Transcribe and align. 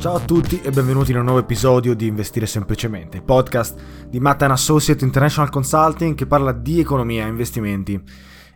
Ciao 0.00 0.14
a 0.14 0.20
tutti 0.20 0.62
e 0.62 0.70
benvenuti 0.70 1.10
in 1.10 1.18
un 1.18 1.24
nuovo 1.24 1.40
episodio 1.40 1.92
di 1.94 2.06
Investire 2.06 2.46
Semplicemente, 2.46 3.20
podcast 3.20 4.06
di 4.08 4.18
Mattan 4.18 4.50
Associate 4.50 5.04
International 5.04 5.50
Consulting 5.50 6.14
che 6.14 6.24
parla 6.24 6.52
di 6.52 6.80
economia, 6.80 7.26
investimenti 7.26 8.02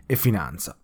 e 0.07 0.15
finanza. 0.15 0.75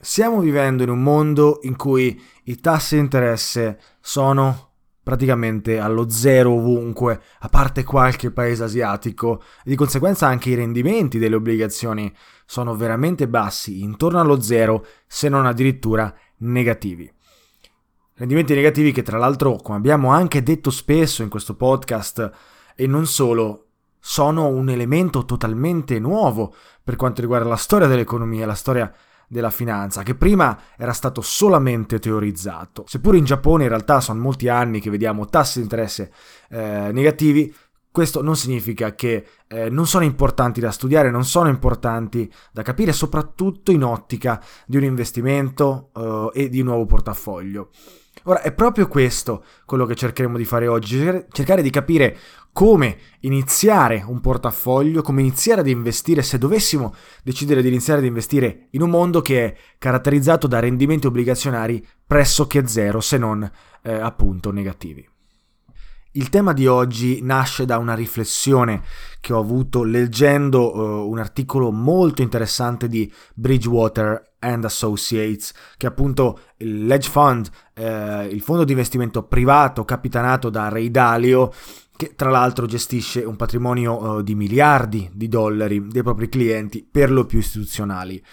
Stiamo 0.00 0.40
vivendo 0.40 0.82
in 0.82 0.88
un 0.88 1.02
mondo 1.02 1.58
in 1.64 1.76
cui 1.76 2.18
i 2.44 2.58
tassi 2.60 2.94
di 2.94 3.02
interesse 3.02 3.78
sono 4.00 4.70
praticamente 5.02 5.78
allo 5.78 6.08
zero 6.08 6.52
ovunque, 6.52 7.20
a 7.40 7.50
parte 7.50 7.84
qualche 7.84 8.30
paese 8.30 8.64
asiatico, 8.64 9.42
e 9.66 9.68
di 9.68 9.76
conseguenza 9.76 10.26
anche 10.26 10.48
i 10.48 10.54
rendimenti 10.54 11.18
delle 11.18 11.36
obbligazioni 11.36 12.10
sono 12.46 12.74
veramente 12.74 13.28
bassi, 13.28 13.82
intorno 13.82 14.18
allo 14.18 14.40
zero, 14.40 14.86
se 15.06 15.28
non 15.28 15.44
addirittura 15.44 16.10
negativi. 16.38 17.12
Rendimenti 18.18 18.54
negativi 18.54 18.92
che 18.92 19.02
tra 19.02 19.18
l'altro, 19.18 19.56
come 19.56 19.76
abbiamo 19.76 20.10
anche 20.10 20.42
detto 20.42 20.70
spesso 20.70 21.22
in 21.22 21.28
questo 21.28 21.54
podcast, 21.54 22.30
e 22.74 22.86
non 22.86 23.04
solo, 23.04 23.66
sono 24.00 24.46
un 24.46 24.70
elemento 24.70 25.26
totalmente 25.26 25.98
nuovo 25.98 26.54
per 26.82 26.96
quanto 26.96 27.20
riguarda 27.20 27.46
la 27.46 27.56
storia 27.56 27.86
dell'economia, 27.86 28.46
la 28.46 28.54
storia 28.54 28.90
della 29.28 29.50
finanza, 29.50 30.02
che 30.02 30.14
prima 30.14 30.58
era 30.78 30.94
stato 30.94 31.20
solamente 31.20 31.98
teorizzato. 31.98 32.84
Seppure 32.86 33.18
in 33.18 33.24
Giappone 33.26 33.64
in 33.64 33.68
realtà 33.68 34.00
sono 34.00 34.18
molti 34.18 34.48
anni 34.48 34.80
che 34.80 34.88
vediamo 34.88 35.26
tassi 35.26 35.58
di 35.58 35.64
interesse 35.64 36.10
eh, 36.48 36.90
negativi, 36.92 37.54
questo 37.90 38.22
non 38.22 38.36
significa 38.36 38.94
che 38.94 39.26
eh, 39.46 39.68
non 39.68 39.86
sono 39.86 40.04
importanti 40.04 40.60
da 40.60 40.70
studiare, 40.70 41.10
non 41.10 41.24
sono 41.24 41.48
importanti 41.48 42.32
da 42.50 42.62
capire, 42.62 42.92
soprattutto 42.92 43.72
in 43.72 43.82
ottica 43.84 44.42
di 44.64 44.78
un 44.78 44.84
investimento 44.84 45.90
eh, 45.94 46.44
e 46.44 46.48
di 46.48 46.60
un 46.60 46.66
nuovo 46.66 46.86
portafoglio. 46.86 47.68
Ora, 48.28 48.42
è 48.42 48.52
proprio 48.52 48.88
questo 48.88 49.44
quello 49.64 49.86
che 49.86 49.94
cercheremo 49.94 50.36
di 50.36 50.44
fare 50.44 50.66
oggi, 50.66 50.98
cercare 51.30 51.62
di 51.62 51.70
capire 51.70 52.16
come 52.52 52.96
iniziare 53.20 54.02
un 54.06 54.20
portafoglio, 54.20 55.02
come 55.02 55.20
iniziare 55.20 55.60
ad 55.60 55.68
investire 55.68 56.22
se 56.22 56.38
dovessimo 56.38 56.94
decidere 57.22 57.62
di 57.62 57.68
iniziare 57.68 58.00
ad 58.00 58.06
investire 58.06 58.68
in 58.70 58.82
un 58.82 58.90
mondo 58.90 59.20
che 59.20 59.44
è 59.44 59.56
caratterizzato 59.78 60.46
da 60.46 60.58
rendimenti 60.58 61.06
obbligazionari 61.06 61.86
pressoché 62.04 62.66
zero, 62.66 63.00
se 63.00 63.16
non 63.18 63.48
eh, 63.82 63.92
appunto 63.92 64.50
negativi. 64.50 65.06
Il 66.16 66.30
tema 66.30 66.54
di 66.54 66.66
oggi 66.66 67.20
nasce 67.20 67.66
da 67.66 67.76
una 67.76 67.94
riflessione 67.94 68.82
che 69.20 69.34
ho 69.34 69.38
avuto 69.38 69.82
leggendo 69.82 70.74
uh, 70.74 71.10
un 71.10 71.18
articolo 71.18 71.70
molto 71.70 72.22
interessante 72.22 72.88
di 72.88 73.12
Bridgewater 73.34 74.32
and 74.38 74.64
Associates, 74.64 75.52
che 75.76 75.86
è 75.86 75.90
appunto 75.90 76.40
Ledge 76.58 77.10
Fund, 77.10 77.50
eh, 77.74 78.28
il 78.32 78.40
fondo 78.40 78.64
di 78.64 78.72
investimento 78.72 79.24
privato 79.24 79.84
capitanato 79.84 80.48
da 80.48 80.70
Ray 80.70 80.90
Dalio, 80.90 81.52
che 81.94 82.14
tra 82.16 82.30
l'altro 82.30 82.64
gestisce 82.64 83.22
un 83.22 83.36
patrimonio 83.36 84.02
uh, 84.02 84.22
di 84.22 84.34
miliardi 84.34 85.10
di 85.12 85.28
dollari 85.28 85.86
dei 85.86 86.02
propri 86.02 86.30
clienti, 86.30 86.82
per 86.90 87.10
lo 87.10 87.26
più 87.26 87.40
istituzionali. 87.40 88.24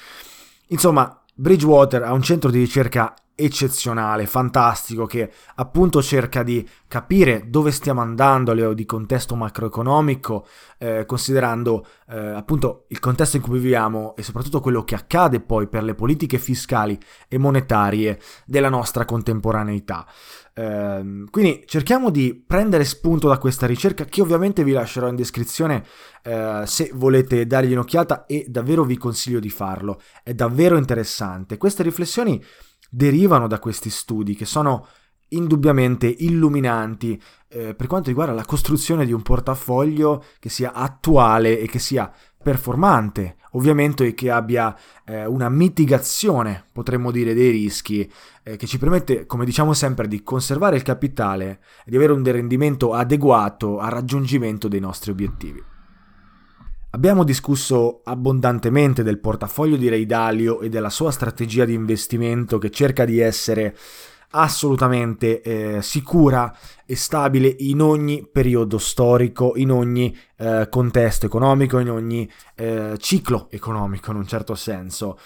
Insomma, 0.68 1.22
Bridgewater 1.36 2.04
ha 2.04 2.14
un 2.14 2.22
centro 2.22 2.50
di 2.50 2.60
ricerca 2.60 3.14
eccezionale, 3.36 4.26
fantastico, 4.26 5.06
che 5.06 5.32
appunto 5.56 6.02
cerca 6.02 6.44
di 6.44 6.68
capire 6.88 7.46
dove 7.48 7.72
stiamo 7.72 8.02
andando 8.02 8.52
a 8.52 8.54
livello 8.54 8.74
di 8.74 8.86
contesto 8.86 9.36
macroeconomico, 9.36 10.46
eh, 10.78 11.06
considerando 11.06 11.86
eh, 12.10 12.18
appunto 12.18 12.86
il 12.90 13.00
contesto 13.00 13.38
in 13.38 13.44
cui 13.44 13.60
viviamo 13.60 14.16
e 14.16 14.24
soprattutto 14.24 14.60
quello 14.60 14.84
che 14.84 14.96
accade 14.96 15.40
poi 15.40 15.68
per 15.68 15.84
le 15.84 15.96
politiche 15.96 16.38
fiscali 16.38 16.98
e 17.28 17.38
monetarie 17.38 18.20
della 18.46 18.70
nostra 18.70 19.06
contemporaneità. 19.06 20.06
Eh, 20.56 21.26
quindi 21.32 21.64
cerchiamo 21.66 22.12
di 22.12 22.44
prendere 22.46 22.86
spunto 22.86 23.28
da 23.28 23.40
questa 23.40 23.66
ricerca 23.66 24.06
che 24.06 24.22
ovviamente 24.22 24.64
vi 24.64 24.72
lascerò 24.72 25.08
in 25.08 25.16
descrizione 25.16 25.84
eh, 26.22 26.62
se 26.66 26.92
volete 26.94 27.48
dargli 27.48 27.72
un'occhiata 27.72 28.28
e 28.28 28.46
davvero 28.48 28.84
vi 28.84 28.98
consiglio 28.98 29.40
di 29.40 29.50
farlo, 29.50 30.00
è 30.22 30.34
davvero 30.36 30.78
interessante. 30.78 31.58
Queste 31.58 31.82
riflessioni 31.82 32.44
derivano 32.96 33.48
da 33.48 33.58
questi 33.58 33.90
studi 33.90 34.36
che 34.36 34.46
sono 34.46 34.86
indubbiamente 35.30 36.06
illuminanti 36.06 37.20
eh, 37.48 37.74
per 37.74 37.88
quanto 37.88 38.10
riguarda 38.10 38.34
la 38.34 38.46
costruzione 38.46 39.04
di 39.04 39.12
un 39.12 39.24
portafoglio 39.24 40.24
che 40.38 40.50
sia 40.50 40.74
attuale 40.74 41.60
e 41.60 41.68
che 41.68 41.80
sia 41.80 42.12
performante, 42.44 43.38
ovviamente 43.52 44.06
e 44.06 44.14
che 44.14 44.30
abbia 44.30 44.78
eh, 45.06 45.26
una 45.26 45.50
mitigazione, 45.50 46.66
potremmo 46.72 47.10
dire, 47.10 47.34
dei 47.34 47.50
rischi, 47.50 48.08
eh, 48.44 48.58
che 48.58 48.68
ci 48.68 48.78
permette, 48.78 49.26
come 49.26 49.46
diciamo 49.46 49.74
sempre, 49.74 50.08
di 50.08 50.22
conservare 50.22 50.76
il 50.76 50.84
capitale 50.84 51.62
e 51.84 51.90
di 51.90 51.96
avere 51.96 52.12
un 52.12 52.24
rendimento 52.24 52.94
adeguato 52.94 53.80
al 53.80 53.90
raggiungimento 53.90 54.68
dei 54.68 54.82
nostri 54.82 55.10
obiettivi. 55.10 55.73
Abbiamo 56.96 57.24
discusso 57.24 58.02
abbondantemente 58.04 59.02
del 59.02 59.20
portafoglio 59.20 59.78
di 59.78 59.90
Ray 59.90 60.06
Dalio 60.06 60.62
e 60.62 60.70
della 60.70 60.92
sua 60.92 61.10
strategia 61.10 61.66
di 61.66 61.74
investimento 61.74 62.60
che 62.60 62.70
cerca 62.70 63.04
di 63.04 63.18
essere 63.18 63.76
assolutamente 64.36 65.42
eh, 65.42 65.82
sicura 65.82 66.56
e 66.86 66.96
stabile 66.96 67.48
in 67.60 67.82
ogni 67.82 68.30
periodo 68.32 68.78
storico, 68.78 69.54
in 69.56 69.72
ogni 69.72 70.16
eh, 70.38 70.68
contesto 70.70 71.26
economico, 71.26 71.80
in 71.80 71.90
ogni 71.90 72.30
eh, 72.54 72.96
ciclo 73.00 73.48
economico 73.50 74.12
in 74.12 74.18
un 74.18 74.28
certo 74.28 74.54
senso. 74.54 75.18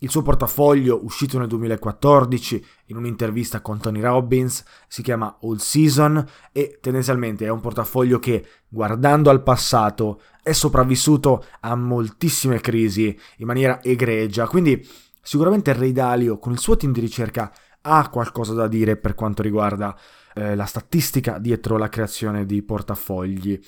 Il 0.00 0.10
suo 0.10 0.20
portafoglio, 0.20 1.02
uscito 1.04 1.38
nel 1.38 1.48
2014 1.48 2.66
in 2.86 2.96
un'intervista 2.96 3.62
con 3.62 3.78
Tony 3.78 4.00
Robbins, 4.00 4.62
si 4.88 5.00
chiama 5.00 5.38
All 5.40 5.56
Season 5.56 6.22
e 6.52 6.78
tendenzialmente 6.82 7.46
è 7.46 7.48
un 7.48 7.60
portafoglio 7.60 8.18
che, 8.18 8.46
guardando 8.68 9.30
al 9.30 9.42
passato, 9.42 10.20
è 10.42 10.52
sopravvissuto 10.52 11.46
a 11.60 11.74
moltissime 11.74 12.60
crisi 12.60 13.18
in 13.38 13.46
maniera 13.46 13.82
egregia. 13.82 14.46
Quindi 14.46 14.86
sicuramente 15.22 15.72
Ray 15.72 15.92
Dalio, 15.92 16.38
con 16.38 16.52
il 16.52 16.58
suo 16.58 16.76
team 16.76 16.92
di 16.92 17.00
ricerca, 17.00 17.50
ha 17.80 18.10
qualcosa 18.10 18.52
da 18.52 18.68
dire 18.68 18.96
per 18.96 19.14
quanto 19.14 19.40
riguarda 19.40 19.96
eh, 20.34 20.54
la 20.54 20.66
statistica 20.66 21.38
dietro 21.38 21.78
la 21.78 21.88
creazione 21.88 22.44
di 22.44 22.62
portafogli. 22.62 23.58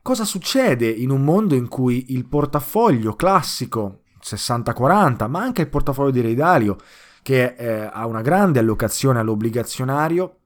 Cosa 0.00 0.24
succede 0.24 0.88
in 0.88 1.10
un 1.10 1.22
mondo 1.22 1.54
in 1.54 1.68
cui 1.68 2.14
il 2.14 2.26
portafoglio 2.26 3.14
classico 3.14 4.04
60-40, 4.22 5.28
ma 5.28 5.40
anche 5.40 5.62
il 5.62 5.68
portafoglio 5.68 6.10
di 6.10 6.20
Ray 6.20 6.34
Dalio, 6.34 6.76
che 7.22 7.54
eh, 7.56 7.90
ha 7.92 8.06
una 8.06 8.22
grande 8.22 8.58
allocazione 8.58 9.18
all'obbligazionario, 9.18 10.36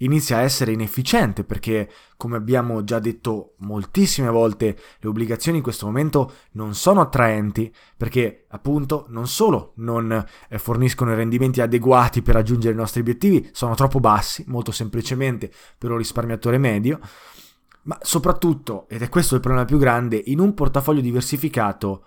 inizia 0.00 0.38
a 0.38 0.40
essere 0.40 0.72
inefficiente 0.72 1.44
perché, 1.44 1.90
come 2.16 2.36
abbiamo 2.36 2.84
già 2.84 2.98
detto 2.98 3.54
moltissime 3.58 4.28
volte, 4.28 4.76
le 4.98 5.08
obbligazioni 5.08 5.58
in 5.58 5.62
questo 5.62 5.86
momento 5.86 6.32
non 6.52 6.74
sono 6.74 7.00
attraenti 7.00 7.72
perché 7.96 8.46
appunto 8.48 9.06
non 9.08 9.26
solo 9.26 9.72
non 9.76 10.24
eh, 10.48 10.58
forniscono 10.58 11.12
i 11.12 11.16
rendimenti 11.16 11.60
adeguati 11.60 12.22
per 12.22 12.34
raggiungere 12.34 12.74
i 12.74 12.78
nostri 12.78 13.00
obiettivi, 13.00 13.48
sono 13.52 13.74
troppo 13.74 14.00
bassi, 14.00 14.44
molto 14.46 14.72
semplicemente 14.72 15.50
per 15.76 15.90
un 15.90 15.98
risparmiatore 15.98 16.58
medio, 16.58 16.98
ma 17.82 17.98
soprattutto, 18.02 18.86
ed 18.88 19.02
è 19.02 19.08
questo 19.08 19.34
il 19.34 19.40
problema 19.40 19.64
più 19.64 19.78
grande, 19.78 20.20
in 20.26 20.38
un 20.38 20.54
portafoglio 20.54 21.00
diversificato, 21.00 22.04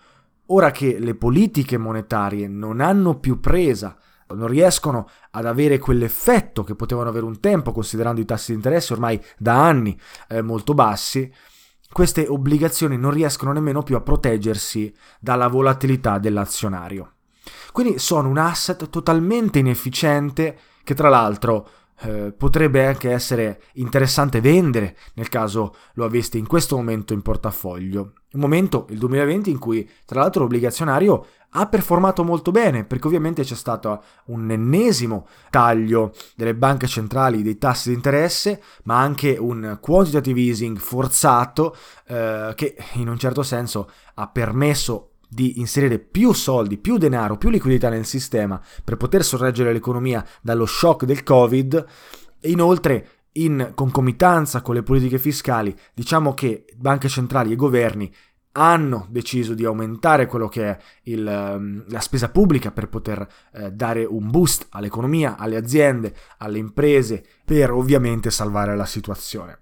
ora 0.48 0.72
che 0.72 1.00
le 1.00 1.16
politiche 1.16 1.78
monetarie 1.78 2.48
non 2.48 2.82
hanno 2.82 3.20
più 3.20 3.40
presa 3.40 3.98
non 4.34 4.48
riescono 4.48 5.08
ad 5.32 5.46
avere 5.46 5.78
quell'effetto 5.78 6.64
che 6.64 6.76
potevano 6.76 7.10
avere 7.10 7.26
un 7.26 7.40
tempo, 7.40 7.72
considerando 7.72 8.20
i 8.20 8.26
tassi 8.26 8.52
di 8.52 8.58
interesse 8.58 8.94
ormai 8.94 9.22
da 9.38 9.64
anni 9.66 10.00
eh, 10.28 10.42
molto 10.42 10.74
bassi, 10.74 11.32
queste 11.92 12.26
obbligazioni 12.28 12.98
non 12.98 13.12
riescono 13.12 13.52
nemmeno 13.52 13.84
più 13.84 13.96
a 13.96 14.02
proteggersi 14.02 14.94
dalla 15.20 15.48
volatilità 15.48 16.18
dell'azionario. 16.18 17.12
Quindi 17.72 18.00
sono 18.00 18.30
un 18.30 18.38
asset 18.38 18.90
totalmente 18.90 19.60
inefficiente 19.60 20.58
che 20.84 20.96
tra 20.96 21.10
l'altro 21.10 21.70
eh, 22.04 22.34
potrebbe 22.38 22.86
anche 22.86 23.12
essere 23.12 23.62
interessante 23.74 24.42
vendere 24.42 24.98
nel 25.16 25.30
caso 25.30 25.74
lo 25.94 26.06
aveste 26.06 26.38
in 26.38 26.48
questo 26.48 26.76
momento 26.76 27.14
in 27.14 27.22
portafoglio. 27.22 28.14
Un 28.34 28.40
momento, 28.40 28.88
il 28.90 28.98
2020, 28.98 29.52
in 29.52 29.60
cui 29.60 29.88
tra 30.06 30.22
l'altro 30.22 30.42
l'obbligazionario 30.42 31.26
ha 31.56 31.68
performato 31.68 32.24
molto 32.24 32.52
bene 32.52 32.84
perché 32.84 33.08
ovviamente 33.08 33.44
c'è 33.44 33.56
stato 33.56 34.04
un 34.26 34.50
ennesimo 34.50 35.28
taglio 35.50 36.14
delle 36.36 36.56
banche 36.56 36.88
centrali 36.88 37.44
dei 37.44 37.60
tassi 37.60 37.90
di 37.90 37.96
interesse 37.96 38.62
ma 38.84 39.00
anche 39.00 39.38
un 39.40 39.78
quantitative 39.80 40.40
easing 40.40 40.78
forzato 40.78 41.76
eh, 42.08 42.54
che 42.56 42.76
in 42.94 43.08
un 43.08 43.20
certo 43.20 43.44
senso 43.44 43.88
ha 44.16 44.28
permesso 44.28 45.13
di 45.34 45.60
inserire 45.60 46.00
più 46.00 46.34
soldi, 46.34 46.78
più 46.78 46.98
denaro, 46.98 47.38
più 47.38 47.50
liquidità 47.50 47.90
nel 47.90 48.06
sistema 48.06 48.62
per 48.84 48.98
poter 48.98 49.24
sorreggere 49.24 49.74
l'economia 49.74 50.26
dallo 50.42 50.66
shock 50.66 51.06
del 51.06 51.24
Covid 51.24 51.86
e 52.40 52.50
inoltre 52.50 53.08
in 53.34 53.72
concomitanza 53.74 54.62
con 54.62 54.76
le 54.76 54.84
politiche 54.84 55.18
fiscali 55.18 55.76
diciamo 55.94 56.34
che 56.34 56.66
banche 56.76 57.08
centrali 57.08 57.52
e 57.52 57.56
governi 57.56 58.14
hanno 58.54 59.08
deciso 59.10 59.54
di 59.54 59.66
aumentare 59.66 60.28
quello 60.28 60.48
che 60.48 60.70
è 60.70 60.78
il, 61.04 61.26
ehm, 61.26 61.86
la 61.88 62.00
spesa 62.00 62.30
pubblica 62.30 62.72
per 62.72 62.88
poter 62.88 63.28
eh, 63.54 63.72
dare 63.72 64.06
un 64.06 64.30
boost 64.30 64.68
all'economia, 64.70 65.38
alle 65.38 65.56
aziende, 65.56 66.14
alle 66.38 66.60
imprese, 66.60 67.24
per 67.44 67.72
ovviamente 67.72 68.30
salvare 68.30 68.76
la 68.76 68.86
situazione. 68.86 69.62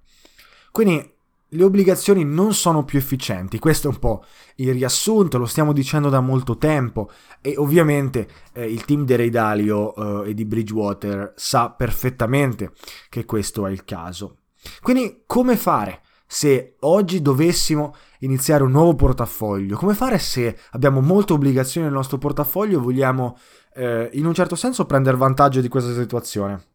Quindi 0.71 1.19
le 1.53 1.63
obbligazioni 1.63 2.23
non 2.23 2.53
sono 2.53 2.85
più 2.85 2.97
efficienti, 2.97 3.59
questo 3.59 3.89
è 3.89 3.91
un 3.91 3.99
po' 3.99 4.23
il 4.55 4.71
riassunto, 4.71 5.37
lo 5.37 5.45
stiamo 5.45 5.73
dicendo 5.73 6.07
da 6.09 6.21
molto 6.21 6.57
tempo 6.57 7.09
e 7.41 7.55
ovviamente 7.57 8.27
eh, 8.53 8.65
il 8.71 8.85
team 8.85 9.03
di 9.03 9.15
Ray 9.15 9.29
Dalio 9.29 10.23
eh, 10.23 10.29
e 10.29 10.33
di 10.33 10.45
Bridgewater 10.45 11.33
sa 11.35 11.71
perfettamente 11.71 12.71
che 13.09 13.25
questo 13.25 13.67
è 13.67 13.71
il 13.71 13.83
caso. 13.83 14.37
Quindi 14.81 15.23
come 15.25 15.57
fare 15.57 16.01
se 16.25 16.75
oggi 16.81 17.21
dovessimo 17.21 17.95
iniziare 18.19 18.63
un 18.63 18.71
nuovo 18.71 18.95
portafoglio? 18.95 19.75
Come 19.75 19.93
fare 19.93 20.19
se 20.19 20.57
abbiamo 20.71 21.01
molte 21.01 21.33
obbligazioni 21.33 21.85
nel 21.85 21.95
nostro 21.95 22.17
portafoglio 22.17 22.79
e 22.79 22.81
vogliamo 22.81 23.37
eh, 23.73 24.09
in 24.13 24.25
un 24.25 24.33
certo 24.33 24.55
senso 24.55 24.85
prendere 24.85 25.17
vantaggio 25.17 25.59
di 25.59 25.67
questa 25.67 25.93
situazione? 25.93 26.70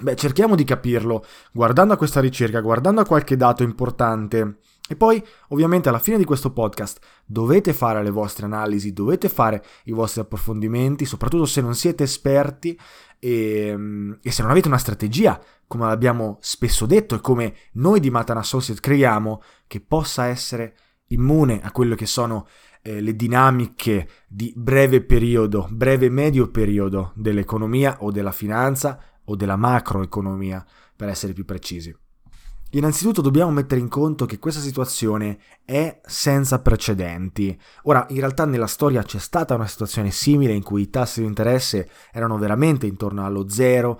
Beh, 0.00 0.14
cerchiamo 0.14 0.54
di 0.54 0.62
capirlo 0.62 1.24
guardando 1.52 1.92
a 1.92 1.96
questa 1.96 2.20
ricerca, 2.20 2.60
guardando 2.60 3.00
a 3.00 3.04
qualche 3.04 3.36
dato 3.36 3.64
importante. 3.64 4.58
E 4.88 4.94
poi, 4.94 5.22
ovviamente, 5.48 5.88
alla 5.88 5.98
fine 5.98 6.16
di 6.16 6.24
questo 6.24 6.52
podcast 6.52 7.00
dovete 7.26 7.72
fare 7.72 8.02
le 8.04 8.10
vostre 8.10 8.46
analisi, 8.46 8.92
dovete 8.92 9.28
fare 9.28 9.62
i 9.84 9.90
vostri 9.90 10.20
approfondimenti, 10.20 11.04
soprattutto 11.04 11.46
se 11.46 11.60
non 11.60 11.74
siete 11.74 12.04
esperti 12.04 12.78
e, 13.18 14.16
e 14.22 14.30
se 14.30 14.42
non 14.42 14.52
avete 14.52 14.68
una 14.68 14.78
strategia, 14.78 15.40
come 15.66 15.86
abbiamo 15.86 16.38
spesso 16.40 16.86
detto 16.86 17.16
e 17.16 17.20
come 17.20 17.54
noi 17.72 17.98
di 17.98 18.10
Matan 18.10 18.38
Associate 18.38 18.80
creiamo, 18.80 19.42
che 19.66 19.80
possa 19.80 20.26
essere 20.26 20.76
immune 21.08 21.60
a 21.60 21.72
quello 21.72 21.96
che 21.96 22.06
sono 22.06 22.46
eh, 22.82 23.00
le 23.00 23.16
dinamiche 23.16 24.08
di 24.28 24.52
breve 24.56 25.02
periodo, 25.02 25.66
breve 25.70 26.08
medio 26.08 26.50
periodo 26.50 27.12
dell'economia 27.16 27.96
o 28.00 28.12
della 28.12 28.32
finanza 28.32 29.02
o 29.28 29.36
della 29.36 29.56
macroeconomia, 29.56 30.64
per 30.94 31.08
essere 31.08 31.32
più 31.32 31.44
precisi. 31.44 31.96
Innanzitutto 32.72 33.22
dobbiamo 33.22 33.50
mettere 33.50 33.80
in 33.80 33.88
conto 33.88 34.26
che 34.26 34.38
questa 34.38 34.60
situazione 34.60 35.38
è 35.64 36.00
senza 36.04 36.60
precedenti. 36.60 37.58
Ora, 37.84 38.04
in 38.10 38.18
realtà 38.18 38.44
nella 38.44 38.66
storia 38.66 39.02
c'è 39.02 39.18
stata 39.18 39.54
una 39.54 39.66
situazione 39.66 40.10
simile 40.10 40.52
in 40.52 40.62
cui 40.62 40.82
i 40.82 40.90
tassi 40.90 41.20
di 41.20 41.26
interesse 41.26 41.88
erano 42.12 42.36
veramente 42.36 42.86
intorno 42.86 43.24
allo 43.24 43.48
zero 43.48 43.98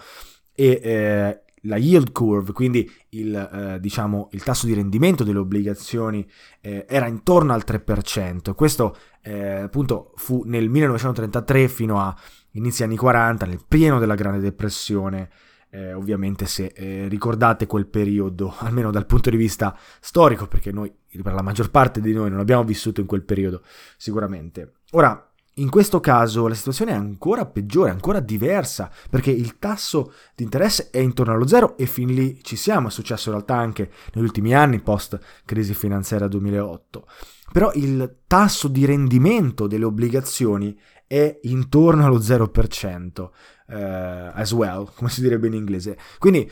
e 0.53 0.81
eh, 0.83 1.43
la 1.69 1.77
yield 1.77 2.11
curve, 2.11 2.53
quindi 2.53 2.91
il, 3.11 3.35
eh, 3.37 3.81
diciamo, 3.81 4.29
il, 4.33 4.43
tasso 4.43 4.67
di 4.67 4.75
rendimento 4.75 5.23
delle 5.23 5.39
obbligazioni 5.39 6.29
eh, 6.61 6.85
era 6.89 7.07
intorno 7.07 7.53
al 7.53 7.63
3%. 7.65 8.55
Questo 8.55 8.97
eh, 9.23 9.61
appunto 9.61 10.13
fu 10.17 10.43
nel 10.47 10.69
1933 10.69 11.69
fino 11.69 12.01
a 12.01 12.17
inizi 12.53 12.83
anni 12.83 12.97
40, 12.97 13.47
nel 13.47 13.63
pieno 13.67 13.99
della 13.99 14.15
Grande 14.15 14.41
Depressione. 14.41 15.31
Eh, 15.71 15.93
ovviamente 15.93 16.47
se 16.47 16.73
eh, 16.75 17.09
ricordate 17.09 17.67
quel 17.67 17.87
periodo, 17.87 18.55
almeno 18.61 18.91
dal 18.91 19.07
punto 19.07 19.29
di 19.29 19.37
vista 19.37 19.77
storico, 20.01 20.47
perché 20.47 20.73
noi, 20.73 20.91
per 21.23 21.35
la 21.35 21.43
maggior 21.43 21.71
parte 21.71 22.01
di 22.01 22.13
noi, 22.13 22.31
non 22.31 22.41
abbiamo 22.41 22.65
vissuto 22.65 23.01
in 23.01 23.07
quel 23.07 23.23
periodo, 23.23 23.63
sicuramente. 23.99 24.77
Ora, 24.93 25.28
in 25.61 25.71
questo 25.71 26.01
caso 26.01 26.47
la 26.47 26.55
situazione 26.55 26.93
è 26.93 26.95
ancora 26.95 27.47
peggiore, 27.47 27.91
ancora 27.91 28.21
diversa, 28.21 28.91
perché 29.11 29.31
il 29.31 29.59
tasso 29.59 30.13
di 30.35 30.45
interesse 30.45 30.91
è 30.91 30.99
intorno 30.99 31.33
allo 31.33 31.47
zero 31.47 31.77
e 31.77 31.87
fin 31.87 32.13
lì 32.13 32.43
ci 32.43 32.57
siamo, 32.57 32.89
è 32.89 32.91
successo 32.91 33.29
in 33.29 33.37
realtà 33.37 33.57
anche 33.57 33.91
negli 34.15 34.25
ultimi 34.25 34.55
anni, 34.55 34.81
post 34.81 35.19
crisi 35.45 35.75
finanziaria 35.75 36.29
2008. 36.29 37.07
Però 37.53 37.71
il 37.75 38.21
tasso 38.27 38.69
di 38.69 38.85
rendimento 38.85 39.67
delle 39.67 39.85
obbligazioni 39.85 40.79
è 41.07 41.39
intorno 41.43 42.05
allo 42.05 42.19
0%, 42.19 43.31
eh, 43.69 44.31
as 44.35 44.53
well, 44.53 44.91
come 44.95 45.09
si 45.09 45.23
direbbe 45.23 45.47
in 45.47 45.55
inglese. 45.55 45.97
Quindi, 46.19 46.51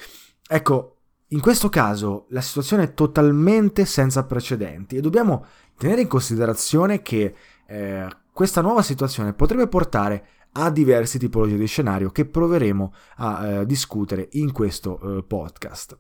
ecco, 0.48 0.96
in 1.30 1.40
questo 1.40 1.68
caso 1.68 2.26
la 2.30 2.40
situazione 2.40 2.84
è 2.84 2.94
totalmente 2.94 3.84
senza 3.84 4.25
precedenti 4.25 4.96
e 4.96 5.00
dobbiamo 5.00 5.44
tenere 5.76 6.00
in 6.00 6.08
considerazione 6.08 7.02
che 7.02 7.34
eh, 7.66 8.08
questa 8.36 8.60
nuova 8.60 8.82
situazione 8.82 9.32
potrebbe 9.32 9.66
portare 9.66 10.26
a 10.52 10.68
diverse 10.68 11.18
tipologie 11.18 11.56
di 11.56 11.66
scenario 11.66 12.10
che 12.10 12.26
proveremo 12.26 12.92
a 13.16 13.46
eh, 13.46 13.64
discutere 13.64 14.28
in 14.32 14.52
questo 14.52 15.00
eh, 15.00 15.22
podcast. 15.22 15.98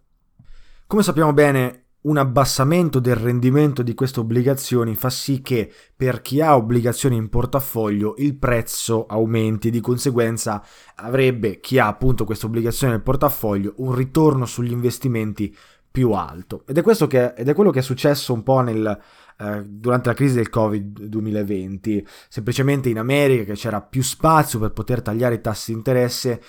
Come 0.86 1.02
sappiamo 1.02 1.32
bene, 1.32 1.84
un 2.02 2.18
abbassamento 2.18 2.98
del 2.98 3.16
rendimento 3.16 3.82
di 3.82 3.94
queste 3.94 4.20
obbligazioni 4.20 4.94
fa 4.96 5.08
sì 5.08 5.40
che 5.40 5.72
per 5.96 6.20
chi 6.20 6.42
ha 6.42 6.56
obbligazioni 6.56 7.16
in 7.16 7.30
portafoglio 7.30 8.16
il 8.18 8.36
prezzo 8.36 9.06
aumenti 9.06 9.68
e 9.68 9.70
di 9.70 9.80
conseguenza 9.80 10.62
avrebbe 10.96 11.58
chi 11.58 11.78
ha 11.78 11.86
appunto 11.86 12.26
queste 12.26 12.44
obbligazioni 12.44 12.92
nel 12.92 13.02
portafoglio 13.02 13.72
un 13.78 13.94
ritorno 13.94 14.44
sugli 14.44 14.72
investimenti 14.72 15.56
più 15.96 16.12
alto. 16.12 16.64
Ed 16.66 16.76
è, 16.76 17.06
che, 17.06 17.32
ed 17.32 17.48
è 17.48 17.54
quello 17.54 17.70
che 17.70 17.78
è 17.78 17.82
successo 17.82 18.34
un 18.34 18.42
po' 18.42 18.60
nel, 18.60 19.00
eh, 19.38 19.62
durante 19.66 20.08
la 20.08 20.14
crisi 20.14 20.34
del 20.34 20.50
Covid 20.50 21.04
2020. 21.04 22.06
Semplicemente 22.28 22.88
in 22.88 22.98
America 22.98 23.44
che 23.44 23.54
c'era 23.54 23.80
più 23.80 24.02
spazio 24.02 24.58
per 24.58 24.72
poter 24.72 25.02
tagliare 25.02 25.36
i 25.36 25.40
tassi 25.40 25.72
di 25.72 25.78
interesse 25.78 26.40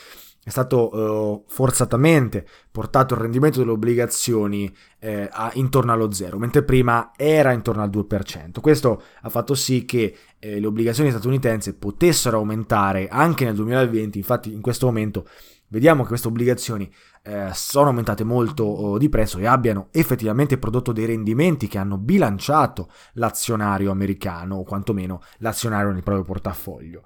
è 0.48 0.50
stato 0.50 0.96
uh, 0.96 1.44
forzatamente 1.50 2.48
portato 2.72 3.14
il 3.16 3.20
rendimento 3.20 3.60
delle 3.60 3.72
obbligazioni 3.72 4.74
eh, 5.00 5.28
a, 5.30 5.52
intorno 5.56 5.92
allo 5.92 6.10
zero, 6.14 6.38
mentre 6.38 6.64
prima 6.64 7.12
era 7.18 7.52
intorno 7.52 7.82
al 7.82 7.90
2%. 7.90 8.62
Questo 8.62 9.04
ha 9.24 9.28
fatto 9.28 9.56
sì 9.56 9.84
che 9.84 10.16
eh, 10.40 10.62
le 10.62 10.66
obbligazioni 10.66 11.10
statunitensi 11.10 11.74
potessero 11.74 12.38
aumentare 12.38 13.10
anche 13.10 13.44
nel 13.44 13.56
2020, 13.56 14.18
infatti 14.18 14.54
in 14.54 14.62
questo 14.62 14.86
momento 14.86 15.28
vediamo 15.70 16.02
che 16.04 16.10
queste 16.10 16.28
obbligazioni 16.28 16.92
eh, 17.24 17.50
sono 17.54 17.88
aumentate 17.88 18.24
molto 18.24 18.64
oh, 18.64 18.98
di 18.98 19.10
prezzo 19.10 19.38
e 19.38 19.46
abbiano 19.46 19.88
effettivamente 19.92 20.58
prodotto 20.58 20.92
dei 20.92 21.06
rendimenti 21.06 21.68
che 21.68 21.78
hanno 21.78 21.98
bilanciato 21.98 22.90
l'azionario 23.14 23.92
americano 23.92 24.56
o 24.56 24.64
quantomeno 24.64 25.22
l'azionario 25.40 25.92
nel 25.92 26.04
proprio 26.04 26.26
portafoglio. 26.26 27.04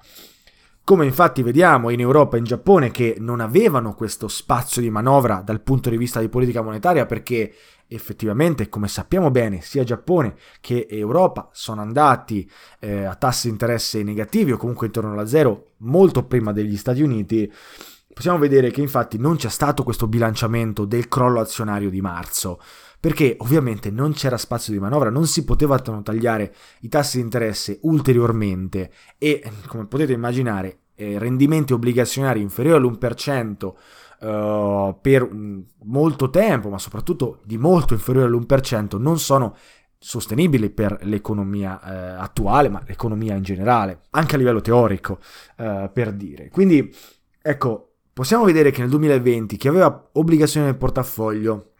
Come 0.84 1.06
infatti 1.06 1.44
vediamo 1.44 1.90
in 1.90 2.00
Europa 2.00 2.36
e 2.36 2.40
in 2.40 2.46
Giappone 2.46 2.92
che 2.92 3.16
non 3.20 3.40
avevano 3.40 3.94
questo 3.94 4.28
spazio 4.28 4.82
di 4.82 4.90
manovra 4.90 5.42
dal 5.42 5.62
punto 5.62 5.90
di 5.90 5.98
vista 5.98 6.20
di 6.20 6.28
politica 6.28 6.62
monetaria 6.62 7.06
perché 7.06 7.54
effettivamente, 7.88 8.68
come 8.68 8.88
sappiamo 8.88 9.30
bene, 9.32 9.62
sia 9.62 9.84
Giappone 9.84 10.36
che 10.60 10.88
Europa 10.90 11.50
sono 11.52 11.82
andati 11.82 12.50
eh, 12.80 13.04
a 13.04 13.16
tassi 13.16 13.48
di 13.48 13.54
interesse 13.54 14.02
negativi 14.02 14.54
o 14.54 14.58
comunque 14.58 14.88
intorno 14.88 15.12
alla 15.12 15.28
zero 15.28 15.74
molto 15.78 16.24
prima 16.24 16.52
degli 16.52 16.78
Stati 16.78 17.02
Uniti, 17.02 17.52
possiamo 18.14 18.38
vedere 18.38 18.72
che 18.72 18.82
infatti 18.82 19.18
non 19.18 19.36
c'è 19.36 19.50
stato 19.50 19.84
questo 19.84 20.08
bilanciamento 20.08 20.86
del 20.86 21.08
crollo 21.08 21.40
azionario 21.40 21.90
di 21.90 22.02
marzo, 22.02 22.60
perché 23.00 23.36
ovviamente 23.40 23.90
non 23.90 24.14
c'era 24.14 24.38
spazio 24.38 24.74
di 24.74 24.80
manovra, 24.80 25.10
non 25.10 25.26
si 25.26 25.44
potevano 25.44 26.02
tagliare 26.04 26.54
i 26.82 26.88
tassi 26.88 27.18
di 27.18 27.24
interesse 27.24 27.80
ulteriormente 27.82 28.92
e, 29.18 29.44
come 29.68 29.86
potete 29.88 30.14
immaginare, 30.14 30.82
eh, 30.96 31.18
rendimenti 31.18 31.74
obbligazionari 31.74 32.42
inferiori 32.42 32.78
all'1% 32.84 33.74
Uh, 34.22 34.96
per 35.02 35.28
molto 35.86 36.30
tempo, 36.30 36.70
ma 36.70 36.78
soprattutto 36.78 37.40
di 37.44 37.58
molto 37.58 37.96
inferiore 37.96 38.28
all'1%, 38.28 39.00
non 39.00 39.18
sono 39.18 39.56
sostenibili 39.98 40.72
per 40.72 40.98
l'economia 41.04 41.80
eh, 41.82 42.22
attuale, 42.22 42.70
ma 42.70 42.82
l'economia 42.86 43.36
in 43.36 43.44
generale, 43.44 44.02
anche 44.12 44.36
a 44.36 44.38
livello 44.38 44.62
teorico, 44.62 45.20
eh, 45.58 45.90
per 45.94 46.14
dire. 46.14 46.50
Quindi, 46.50 46.92
ecco, 47.40 47.91
possiamo 48.14 48.44
vedere 48.44 48.72
che 48.72 48.82
nel 48.82 48.90
2020 48.90 49.58
chi 49.58 49.68
aveva 49.68 50.10
obbligazioni 50.14 50.66
nel 50.66 50.78
portafoglio 50.78 51.72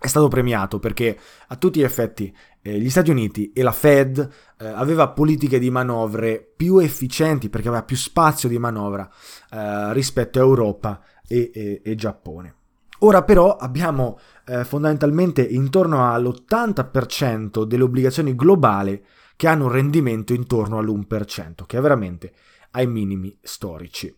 è 0.00 0.06
stato 0.06 0.28
premiato 0.28 0.78
perché 0.78 1.18
a 1.48 1.56
tutti 1.56 1.80
gli 1.80 1.84
effetti 1.84 2.34
eh, 2.62 2.78
gli 2.78 2.88
Stati 2.88 3.10
Uniti 3.10 3.52
e 3.52 3.62
la 3.62 3.72
Fed 3.72 4.28
eh, 4.58 4.66
aveva 4.66 5.10
politiche 5.10 5.58
di 5.58 5.70
manovre 5.70 6.52
più 6.56 6.78
efficienti 6.78 7.50
perché 7.50 7.68
aveva 7.68 7.84
più 7.84 7.96
spazio 7.96 8.48
di 8.48 8.58
manovra 8.58 9.08
eh, 9.50 9.92
rispetto 9.92 10.38
a 10.38 10.42
Europa 10.42 11.02
e, 11.26 11.50
e, 11.52 11.80
e, 11.84 11.94
Giappone. 11.94 12.54
Ora 13.00 13.22
però 13.24 13.56
abbiamo 13.56 14.18
eh, 14.46 14.64
fondamentalmente 14.64 15.42
intorno 15.42 16.10
all'80% 16.10 17.64
delle 17.64 17.82
obbligazioni 17.82 18.34
globali 18.34 19.02
che 19.36 19.48
hanno 19.48 19.64
un 19.64 19.72
rendimento 19.72 20.34
intorno 20.34 20.78
all'1%, 20.78 21.64
che 21.66 21.78
è 21.78 21.80
veramente 21.80 22.32
ai 22.72 22.86
minimi 22.86 23.36
storici. 23.40 24.14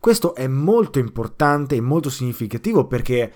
Questo 0.00 0.34
è 0.34 0.46
molto 0.46 0.98
importante 0.98 1.74
e 1.74 1.80
molto 1.80 2.10
significativo 2.10 2.86
perché 2.86 3.32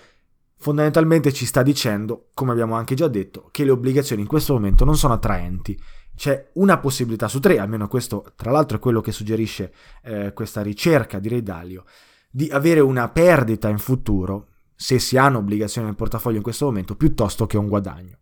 fondamentalmente 0.57 1.33
ci 1.33 1.45
sta 1.45 1.62
dicendo, 1.62 2.28
come 2.35 2.52
abbiamo 2.52 2.76
anche 2.76 2.95
già 2.95 3.09
detto, 3.09 3.49
che 3.50 3.64
le 3.64 3.73
obbligazioni 3.73 4.23
in 4.23 4.28
questo 4.28 4.52
momento 4.52 4.85
non 4.85 4.97
sono 4.97 5.14
attraenti. 5.14 5.76
C'è 6.14 6.50
una 6.54 6.78
possibilità 6.78 7.26
su 7.26 7.40
tre, 7.40 7.59
almeno 7.59 7.88
questo 7.88 8.33
tra 8.37 8.52
l'altro 8.52 8.76
è 8.76 8.81
quello 8.81 9.00
che 9.00 9.11
suggerisce 9.11 9.73
eh, 10.02 10.33
questa 10.33 10.62
ricerca 10.62 11.19
di 11.19 11.28
Ray 11.28 11.42
Dalio, 11.42 11.85
di 12.31 12.49
avere 12.50 12.81
una 12.81 13.09
perdita 13.09 13.69
in 13.69 13.78
futuro 13.78 14.49
se 14.75 14.99
si 14.99 15.16
hanno 15.16 15.38
obbligazioni 15.38 15.87
nel 15.88 15.97
portafoglio 15.97 16.37
in 16.37 16.42
questo 16.42 16.66
momento 16.66 16.95
piuttosto 16.95 17.47
che 17.47 17.57
un 17.57 17.66
guadagno. 17.66 18.19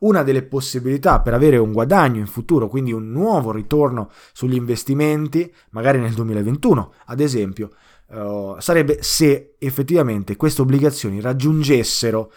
Una 0.00 0.22
delle 0.22 0.42
possibilità 0.42 1.20
per 1.20 1.34
avere 1.34 1.56
un 1.56 1.72
guadagno 1.72 2.20
in 2.20 2.26
futuro, 2.26 2.68
quindi 2.68 2.92
un 2.92 3.10
nuovo 3.10 3.52
ritorno 3.52 4.10
sugli 4.32 4.54
investimenti, 4.54 5.52
magari 5.70 5.98
nel 5.98 6.12
2021, 6.12 6.92
ad 7.06 7.20
esempio, 7.20 7.70
uh, 8.08 8.56
sarebbe 8.58 8.98
se 9.02 9.54
effettivamente 9.58 10.36
queste 10.36 10.62
obbligazioni 10.62 11.20
raggiungessero 11.20 12.32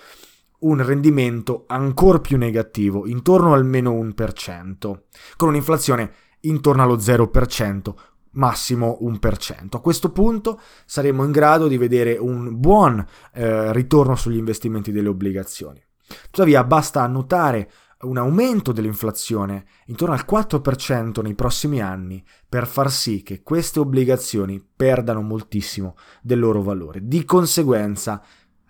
un 0.59 0.83
rendimento 0.83 1.65
ancora 1.67 2.19
più 2.19 2.37
negativo, 2.37 3.07
intorno 3.07 3.53
al 3.53 3.65
meno 3.65 3.91
1%, 3.91 4.99
con 5.35 5.49
un'inflazione 5.49 6.11
intorno 6.41 6.83
allo 6.83 6.97
0%, 6.97 7.93
massimo 8.31 8.97
1%. 9.01 9.67
A 9.71 9.79
questo 9.79 10.11
punto 10.11 10.59
saremo 10.85 11.23
in 11.23 11.31
grado 11.31 11.67
di 11.67 11.77
vedere 11.77 12.17
un 12.17 12.59
buon 12.59 13.05
eh, 13.33 13.71
ritorno 13.73 14.15
sugli 14.15 14.37
investimenti 14.37 14.91
delle 14.91 15.09
obbligazioni. 15.09 15.83
Tuttavia 16.29 16.63
basta 16.63 17.05
notare 17.07 17.71
un 18.01 18.17
aumento 18.17 18.71
dell'inflazione 18.71 19.65
intorno 19.87 20.13
al 20.13 20.25
4% 20.29 21.21
nei 21.21 21.33
prossimi 21.33 21.81
anni 21.81 22.23
per 22.47 22.67
far 22.67 22.91
sì 22.91 23.23
che 23.23 23.41
queste 23.41 23.79
obbligazioni 23.79 24.63
perdano 24.75 25.21
moltissimo 25.21 25.95
del 26.21 26.39
loro 26.39 26.61
valore. 26.61 26.99
Di 27.07 27.25
conseguenza 27.25 28.21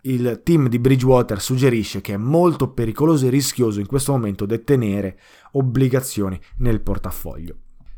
il 0.02 0.42
team 0.44 0.70
di 0.70 0.80
Bridgewater 0.80 1.42
suggerisce 1.42 2.00
che 2.00 2.14
è 2.14 2.18
molto 2.18 2.72
pericoloso 2.72 3.26
e 3.26 3.30
rischioso 3.30 3.82
in 3.82 3.88
questo 3.88 4.14
momento 4.14 4.46
detenere 4.46 5.20
obbligazioni 5.54 6.40
nel 6.58 6.82
portafoglio. 6.82 7.58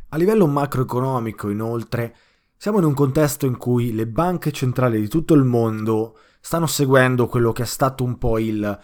A 0.10 0.18
livello 0.18 0.48
macroeconomico, 0.48 1.50
inoltre, 1.50 2.16
siamo 2.58 2.80
in 2.80 2.86
un 2.86 2.96
contesto 2.96 3.46
in 3.46 3.58
cui 3.58 3.94
le 3.94 4.08
banche 4.08 4.52
centrali 4.52 5.00
di 5.00 5.08
tutto 5.08 5.36
il 5.36 5.44
mondo 5.44 6.18
stanno 6.42 6.66
seguendo 6.66 7.28
quello 7.28 7.52
che 7.52 7.62
è 7.62 7.68
stato 7.68 8.04
un 8.04 8.18
po' 8.18 8.40
il 8.40 8.80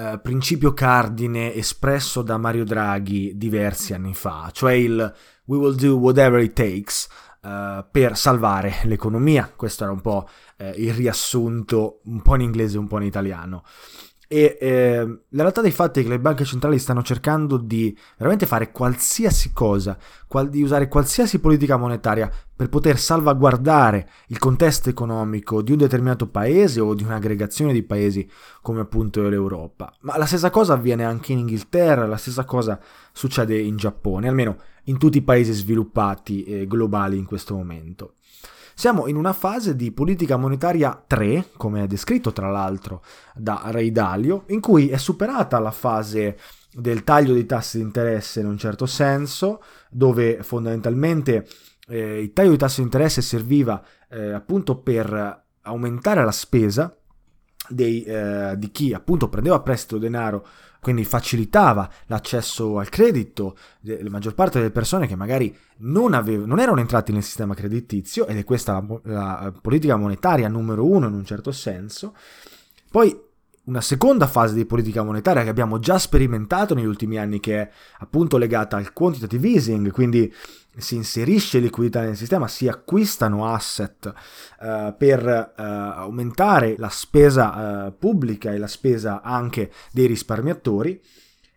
eh, 0.00 0.18
principio 0.22 0.72
cardine 0.72 1.52
espresso 1.54 2.22
da 2.22 2.38
Mario 2.38 2.64
Draghi 2.64 3.36
diversi 3.36 3.92
anni 3.92 4.14
fa, 4.14 4.48
cioè 4.50 4.72
il 4.72 5.14
we 5.44 5.58
will 5.58 5.74
do 5.74 5.96
whatever 5.96 6.40
it 6.40 6.54
takes 6.54 7.06
uh, 7.42 7.84
per 7.90 8.16
salvare 8.16 8.76
l'economia. 8.84 9.52
Questo 9.54 9.82
era 9.82 9.92
un 9.92 10.00
po' 10.00 10.26
uh, 10.58 10.72
il 10.76 10.94
riassunto, 10.94 12.00
un 12.04 12.22
po' 12.22 12.34
in 12.36 12.40
inglese 12.40 12.76
e 12.76 12.78
un 12.78 12.86
po' 12.86 12.98
in 12.98 13.06
italiano. 13.06 13.64
E 14.32 14.58
eh, 14.60 14.98
la 15.30 15.42
realtà 15.42 15.60
dei 15.60 15.72
fatti 15.72 15.98
è 15.98 16.02
che 16.04 16.08
le 16.08 16.20
banche 16.20 16.44
centrali 16.44 16.78
stanno 16.78 17.02
cercando 17.02 17.56
di 17.56 17.98
veramente 18.16 18.46
fare 18.46 18.70
qualsiasi 18.70 19.52
cosa, 19.52 19.98
qual- 20.28 20.48
di 20.48 20.62
usare 20.62 20.86
qualsiasi 20.86 21.40
politica 21.40 21.76
monetaria 21.76 22.30
per 22.54 22.68
poter 22.68 22.96
salvaguardare 22.96 24.08
il 24.28 24.38
contesto 24.38 24.88
economico 24.88 25.62
di 25.62 25.72
un 25.72 25.78
determinato 25.78 26.28
paese 26.28 26.78
o 26.78 26.94
di 26.94 27.02
un'aggregazione 27.02 27.72
di 27.72 27.82
paesi 27.82 28.30
come 28.62 28.82
appunto 28.82 29.28
l'Europa. 29.28 29.92
Ma 30.02 30.16
la 30.16 30.26
stessa 30.26 30.50
cosa 30.50 30.74
avviene 30.74 31.04
anche 31.04 31.32
in 31.32 31.40
Inghilterra, 31.40 32.06
la 32.06 32.16
stessa 32.16 32.44
cosa 32.44 32.78
succede 33.10 33.58
in 33.58 33.76
Giappone, 33.76 34.28
almeno 34.28 34.58
in 34.84 34.98
tutti 34.98 35.18
i 35.18 35.22
paesi 35.22 35.52
sviluppati 35.52 36.44
e 36.44 36.68
globali 36.68 37.18
in 37.18 37.24
questo 37.24 37.56
momento. 37.56 38.12
Siamo 38.80 39.08
in 39.08 39.16
una 39.16 39.34
fase 39.34 39.76
di 39.76 39.92
politica 39.92 40.38
monetaria 40.38 41.04
3, 41.06 41.48
come 41.58 41.82
è 41.82 41.86
descritto 41.86 42.32
tra 42.32 42.48
l'altro 42.48 43.02
da 43.34 43.60
Ray 43.66 43.92
Dalio, 43.92 44.44
in 44.46 44.60
cui 44.60 44.88
è 44.88 44.96
superata 44.96 45.58
la 45.58 45.70
fase 45.70 46.38
del 46.72 47.04
taglio 47.04 47.34
dei 47.34 47.44
tassi 47.44 47.76
di 47.76 47.82
interesse 47.82 48.40
in 48.40 48.46
un 48.46 48.56
certo 48.56 48.86
senso, 48.86 49.62
dove 49.90 50.42
fondamentalmente 50.42 51.46
eh, 51.88 52.22
il 52.22 52.32
taglio 52.32 52.48
dei 52.48 52.56
tassi 52.56 52.76
di 52.76 52.84
interesse 52.84 53.20
serviva 53.20 53.84
eh, 54.08 54.32
appunto 54.32 54.78
per 54.78 55.44
aumentare 55.60 56.24
la 56.24 56.32
spesa 56.32 56.96
dei, 57.68 58.02
eh, 58.04 58.54
di 58.56 58.70
chi 58.70 58.94
appunto 58.94 59.28
prendeva 59.28 59.60
prestito 59.60 59.98
denaro 59.98 60.46
quindi 60.80 61.04
facilitava 61.04 61.88
l'accesso 62.06 62.78
al 62.78 62.88
credito 62.88 63.56
della 63.80 64.10
maggior 64.10 64.34
parte 64.34 64.58
delle 64.58 64.70
persone 64.70 65.06
che 65.06 65.14
magari 65.14 65.56
non, 65.78 66.14
avevano, 66.14 66.46
non 66.46 66.60
erano 66.60 66.80
entrati 66.80 67.12
nel 67.12 67.22
sistema 67.22 67.54
creditizio, 67.54 68.26
ed 68.26 68.38
è 68.38 68.44
questa 68.44 68.84
la, 69.04 69.40
la 69.42 69.52
politica 69.60 69.96
monetaria 69.96 70.48
numero 70.48 70.84
uno 70.84 71.06
in 71.06 71.14
un 71.14 71.24
certo 71.24 71.52
senso. 71.52 72.14
Poi 72.90 73.28
una 73.64 73.80
seconda 73.80 74.26
fase 74.26 74.54
di 74.54 74.64
politica 74.64 75.02
monetaria 75.02 75.42
che 75.42 75.48
abbiamo 75.48 75.78
già 75.78 75.98
sperimentato 75.98 76.74
negli 76.74 76.86
ultimi 76.86 77.18
anni, 77.18 77.40
che 77.40 77.60
è 77.60 77.70
appunto 77.98 78.36
legata 78.36 78.76
al 78.76 78.92
quantitative 78.92 79.48
easing, 79.48 79.90
quindi 79.90 80.32
si 80.76 80.94
inserisce 80.94 81.58
liquidità 81.58 82.00
nel 82.00 82.16
sistema, 82.16 82.48
si 82.48 82.68
acquistano 82.68 83.46
asset 83.46 84.12
uh, 84.60 84.94
per 84.96 85.52
uh, 85.56 85.60
aumentare 85.62 86.76
la 86.78 86.88
spesa 86.88 87.86
uh, 87.86 87.98
pubblica 87.98 88.52
e 88.52 88.58
la 88.58 88.66
spesa 88.66 89.20
anche 89.22 89.72
dei 89.92 90.06
risparmiatori. 90.06 91.00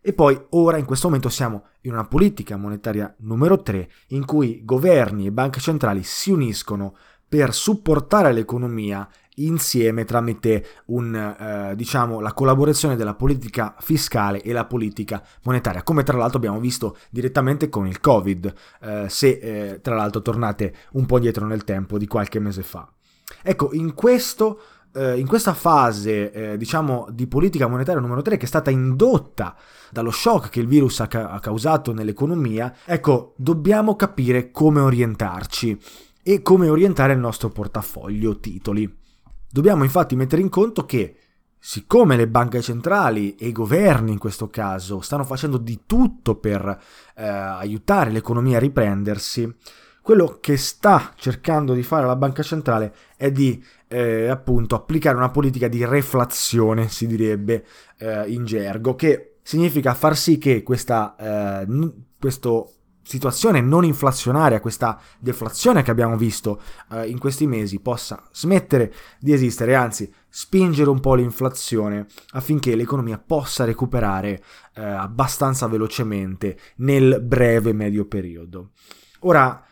E 0.05 0.11
poi 0.11 0.37
ora 0.49 0.77
in 0.77 0.85
questo 0.85 1.07
momento 1.07 1.29
siamo 1.29 1.67
in 1.81 1.93
una 1.93 2.05
politica 2.05 2.57
monetaria 2.57 3.13
numero 3.19 3.61
3 3.61 3.89
in 4.07 4.25
cui 4.25 4.61
governi 4.65 5.27
e 5.27 5.31
banche 5.31 5.61
centrali 5.61 6.03
si 6.03 6.29
uniscono 6.29 6.95
per 7.25 7.53
supportare 7.53 8.33
l'economia 8.33 9.07
insieme 9.35 10.05
tramite 10.05 10.65
un, 10.85 11.15
eh, 11.15 11.75
diciamo, 11.75 12.19
la 12.19 12.33
collaborazione 12.33 12.95
della 12.95 13.15
politica 13.15 13.75
fiscale 13.79 14.41
e 14.41 14.51
la 14.51 14.65
politica 14.65 15.23
monetaria, 15.43 15.83
come 15.83 16.03
tra 16.03 16.17
l'altro 16.17 16.37
abbiamo 16.37 16.59
visto 16.59 16.97
direttamente 17.09 17.69
con 17.69 17.87
il 17.87 17.99
Covid, 17.99 18.53
eh, 18.81 19.05
se 19.09 19.27
eh, 19.27 19.81
tra 19.81 19.95
l'altro 19.95 20.21
tornate 20.21 20.73
un 20.93 21.05
po' 21.05 21.15
indietro 21.15 21.45
nel 21.45 21.63
tempo 21.63 21.97
di 21.97 22.07
qualche 22.07 22.39
mese 22.39 22.63
fa. 22.63 22.87
Ecco, 23.41 23.73
in 23.73 23.93
questo 23.93 24.59
eh, 24.93 25.17
in 25.17 25.27
questa 25.27 25.53
fase, 25.53 26.31
eh, 26.31 26.57
diciamo, 26.57 27.07
di 27.11 27.27
politica 27.27 27.67
monetaria 27.67 27.99
numero 27.99 28.21
3, 28.21 28.37
che 28.37 28.45
è 28.45 28.47
stata 28.47 28.69
indotta 28.69 29.55
dallo 29.89 30.11
shock 30.11 30.49
che 30.49 30.59
il 30.59 30.67
virus 30.67 30.99
ha, 30.99 31.07
ca- 31.07 31.29
ha 31.29 31.39
causato 31.39 31.93
nell'economia, 31.93 32.73
ecco, 32.85 33.33
dobbiamo 33.37 33.95
capire 33.95 34.51
come 34.51 34.81
orientarci 34.81 35.79
e 36.21 36.41
come 36.41 36.69
orientare 36.69 37.13
il 37.13 37.19
nostro 37.19 37.49
portafoglio 37.49 38.39
titoli. 38.39 39.01
Dobbiamo 39.53 39.83
infatti 39.83 40.15
mettere 40.15 40.41
in 40.41 40.49
conto 40.49 40.83
che 40.83 41.15
siccome 41.59 42.15
le 42.15 42.27
banche 42.27 42.59
centrali 42.59 43.35
e 43.35 43.45
i 43.45 43.51
governi 43.51 44.11
in 44.11 44.17
questo 44.17 44.49
caso 44.49 44.99
stanno 45.01 45.23
facendo 45.23 45.57
di 45.57 45.81
tutto 45.85 46.37
per 46.37 46.81
eh, 47.15 47.23
aiutare 47.23 48.09
l'economia 48.09 48.57
a 48.57 48.59
riprendersi, 48.59 49.55
quello 50.01 50.39
che 50.41 50.57
sta 50.57 51.13
cercando 51.15 51.73
di 51.73 51.83
fare 51.83 52.07
la 52.07 52.15
banca 52.15 52.41
centrale 52.41 52.95
è 53.15 53.31
di 53.31 53.63
eh, 53.89 54.27
appunto 54.27 54.73
applicare 54.73 55.17
una 55.17 55.29
politica 55.29 55.67
di 55.67 55.85
reflazione, 55.85 56.89
si 56.89 57.05
direbbe 57.05 57.63
eh, 57.99 58.23
in 58.29 58.45
gergo, 58.45 58.95
che 58.95 59.35
significa 59.43 59.93
far 59.93 60.17
sì 60.17 60.39
che 60.39 60.63
questa 60.63 61.15
eh, 61.15 61.65
n- 61.67 61.93
questo 62.19 62.71
situazione 63.03 63.61
non 63.61 63.83
inflazionaria, 63.83 64.59
questa 64.59 64.99
deflazione 65.19 65.83
che 65.83 65.91
abbiamo 65.91 66.17
visto 66.17 66.61
eh, 66.91 67.07
in 67.07 67.19
questi 67.19 67.45
mesi 67.47 67.79
possa 67.79 68.23
smettere 68.31 68.93
di 69.19 69.33
esistere, 69.33 69.75
anzi 69.75 70.11
spingere 70.29 70.89
un 70.89 70.99
po' 70.99 71.15
l'inflazione 71.15 72.07
affinché 72.31 72.75
l'economia 72.75 73.19
possa 73.19 73.65
recuperare 73.65 74.43
eh, 74.73 74.81
abbastanza 74.81 75.67
velocemente 75.67 76.57
nel 76.77 77.21
breve 77.21 77.73
medio 77.73 78.05
periodo. 78.05 78.71
Ora, 79.19 79.63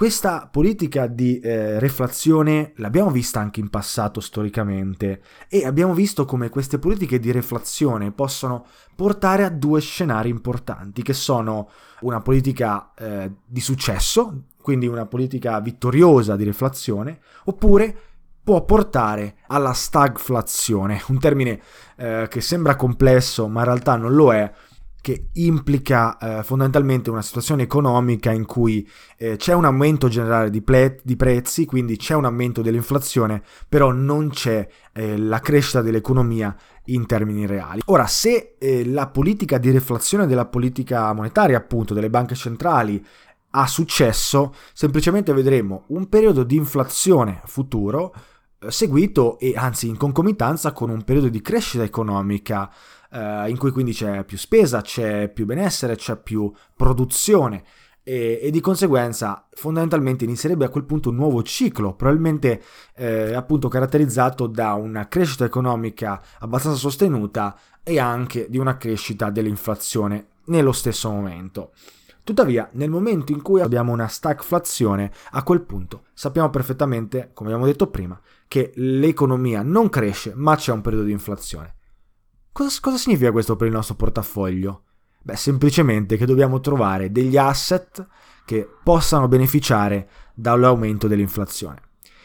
questa 0.00 0.48
politica 0.50 1.06
di 1.06 1.40
eh, 1.40 1.78
reflazione 1.78 2.72
l'abbiamo 2.76 3.10
vista 3.10 3.38
anche 3.38 3.60
in 3.60 3.68
passato 3.68 4.20
storicamente 4.20 5.20
e 5.46 5.66
abbiamo 5.66 5.92
visto 5.92 6.24
come 6.24 6.48
queste 6.48 6.78
politiche 6.78 7.18
di 7.18 7.30
reflazione 7.30 8.10
possono 8.10 8.64
portare 8.96 9.44
a 9.44 9.50
due 9.50 9.78
scenari 9.82 10.30
importanti 10.30 11.02
che 11.02 11.12
sono 11.12 11.68
una 12.00 12.22
politica 12.22 12.94
eh, 12.94 13.30
di 13.44 13.60
successo, 13.60 14.44
quindi 14.62 14.86
una 14.86 15.04
politica 15.04 15.60
vittoriosa 15.60 16.34
di 16.34 16.44
reflazione, 16.44 17.20
oppure 17.44 17.94
può 18.42 18.64
portare 18.64 19.36
alla 19.48 19.74
stagflazione, 19.74 21.02
un 21.08 21.18
termine 21.18 21.60
eh, 21.96 22.26
che 22.30 22.40
sembra 22.40 22.74
complesso 22.74 23.48
ma 23.48 23.58
in 23.60 23.66
realtà 23.66 23.96
non 23.96 24.14
lo 24.14 24.32
è, 24.32 24.50
che 25.00 25.28
implica 25.34 26.18
eh, 26.18 26.42
fondamentalmente 26.42 27.10
una 27.10 27.22
situazione 27.22 27.62
economica 27.62 28.30
in 28.32 28.44
cui 28.44 28.88
eh, 29.16 29.36
c'è 29.36 29.54
un 29.54 29.64
aumento 29.64 30.08
generale 30.08 30.50
di, 30.50 30.62
ple- 30.62 31.00
di, 31.02 31.16
prezzi, 31.16 31.64
quindi 31.64 31.96
c'è 31.96 32.14
un 32.14 32.24
aumento 32.24 32.62
dell'inflazione, 32.62 33.42
però 33.68 33.92
non 33.92 34.30
c'è 34.30 34.66
eh, 34.92 35.16
la 35.16 35.40
crescita 35.40 35.80
dell'economia 35.82 36.54
in 36.86 37.06
termini 37.06 37.46
reali. 37.46 37.80
Ora, 37.86 38.06
se 38.06 38.56
eh, 38.58 38.86
la 38.86 39.08
politica 39.08 39.58
di 39.58 39.70
reflazione 39.70 40.26
della 40.26 40.46
politica 40.46 41.12
monetaria, 41.12 41.56
appunto, 41.56 41.94
delle 41.94 42.10
banche 42.10 42.34
centrali 42.34 43.04
ha 43.52 43.66
successo, 43.66 44.54
semplicemente 44.72 45.32
vedremo 45.32 45.84
un 45.88 46.08
periodo 46.08 46.44
di 46.44 46.56
inflazione 46.56 47.40
futuro 47.46 48.14
eh, 48.60 48.70
seguito 48.70 49.38
e 49.38 49.54
anzi 49.56 49.88
in 49.88 49.96
concomitanza 49.96 50.72
con 50.72 50.90
un 50.90 51.02
periodo 51.02 51.28
di 51.28 51.40
crescita 51.40 51.82
economica 51.82 52.70
eh, 53.12 53.48
in 53.48 53.56
cui 53.56 53.70
quindi 53.70 53.92
c'è 53.92 54.24
più 54.24 54.36
spesa, 54.36 54.80
c'è 54.80 55.28
più 55.28 55.46
benessere, 55.46 55.96
c'è 55.96 56.16
più 56.16 56.52
produzione 56.74 57.64
e, 58.02 58.40
e, 58.42 58.50
di 58.50 58.60
conseguenza 58.60 59.46
fondamentalmente 59.52 60.24
inizierebbe 60.24 60.64
a 60.64 60.68
quel 60.68 60.84
punto 60.84 61.10
un 61.10 61.16
nuovo 61.16 61.42
ciclo, 61.42 61.94
probabilmente 61.94 62.62
eh, 62.96 63.34
appunto 63.34 63.68
caratterizzato 63.68 64.46
da 64.46 64.72
una 64.72 65.06
crescita 65.06 65.44
economica 65.44 66.20
abbastanza 66.38 66.78
sostenuta 66.78 67.56
e 67.82 67.98
anche 67.98 68.48
di 68.48 68.58
una 68.58 68.76
crescita 68.76 69.30
dell'inflazione 69.30 70.26
nello 70.46 70.72
stesso 70.72 71.10
momento. 71.10 71.72
Tuttavia, 72.22 72.68
nel 72.72 72.90
momento 72.90 73.32
in 73.32 73.42
cui 73.42 73.60
abbiamo 73.60 73.92
una 73.92 74.06
stagflazione, 74.06 75.10
a 75.32 75.42
quel 75.42 75.62
punto 75.62 76.04
sappiamo 76.12 76.50
perfettamente, 76.50 77.30
come 77.32 77.50
abbiamo 77.50 77.66
detto 77.66 77.88
prima, 77.88 78.20
che 78.46 78.72
l'economia 78.74 79.62
non 79.62 79.88
cresce, 79.88 80.32
ma 80.34 80.54
c'è 80.56 80.72
un 80.72 80.80
periodo 80.80 81.04
di 81.04 81.12
inflazione. 81.12 81.74
Cosa, 82.52 82.78
cosa 82.80 82.96
significa 82.96 83.32
questo 83.32 83.56
per 83.56 83.68
il 83.68 83.72
nostro 83.72 83.94
portafoglio? 83.94 84.82
Beh, 85.22 85.36
semplicemente 85.36 86.16
che 86.16 86.26
dobbiamo 86.26 86.60
trovare 86.60 87.12
degli 87.12 87.36
asset 87.36 88.06
che 88.44 88.68
possano 88.82 89.28
beneficiare 89.28 90.08
dall'aumento 90.34 91.06
dell'inflazione. 91.06 91.82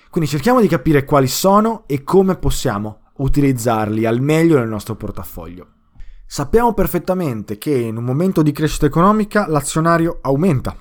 Quindi 0.10 0.30
cerchiamo 0.30 0.62
di 0.62 0.68
capire 0.68 1.04
quali 1.04 1.28
sono 1.28 1.84
e 1.88 2.04
come 2.04 2.38
possiamo 2.38 3.02
utilizzarli 3.18 4.06
al 4.06 4.22
meglio 4.22 4.58
nel 4.58 4.68
nostro 4.68 4.96
portafoglio. 4.96 5.68
Sappiamo 6.26 6.74
perfettamente 6.74 7.58
che 7.58 7.72
in 7.72 7.98
un 7.98 8.04
momento 8.04 8.42
di 8.42 8.52
crescita 8.52 8.86
economica 8.88 9.48
l'azionario 9.48 10.20
aumenta 10.22 10.76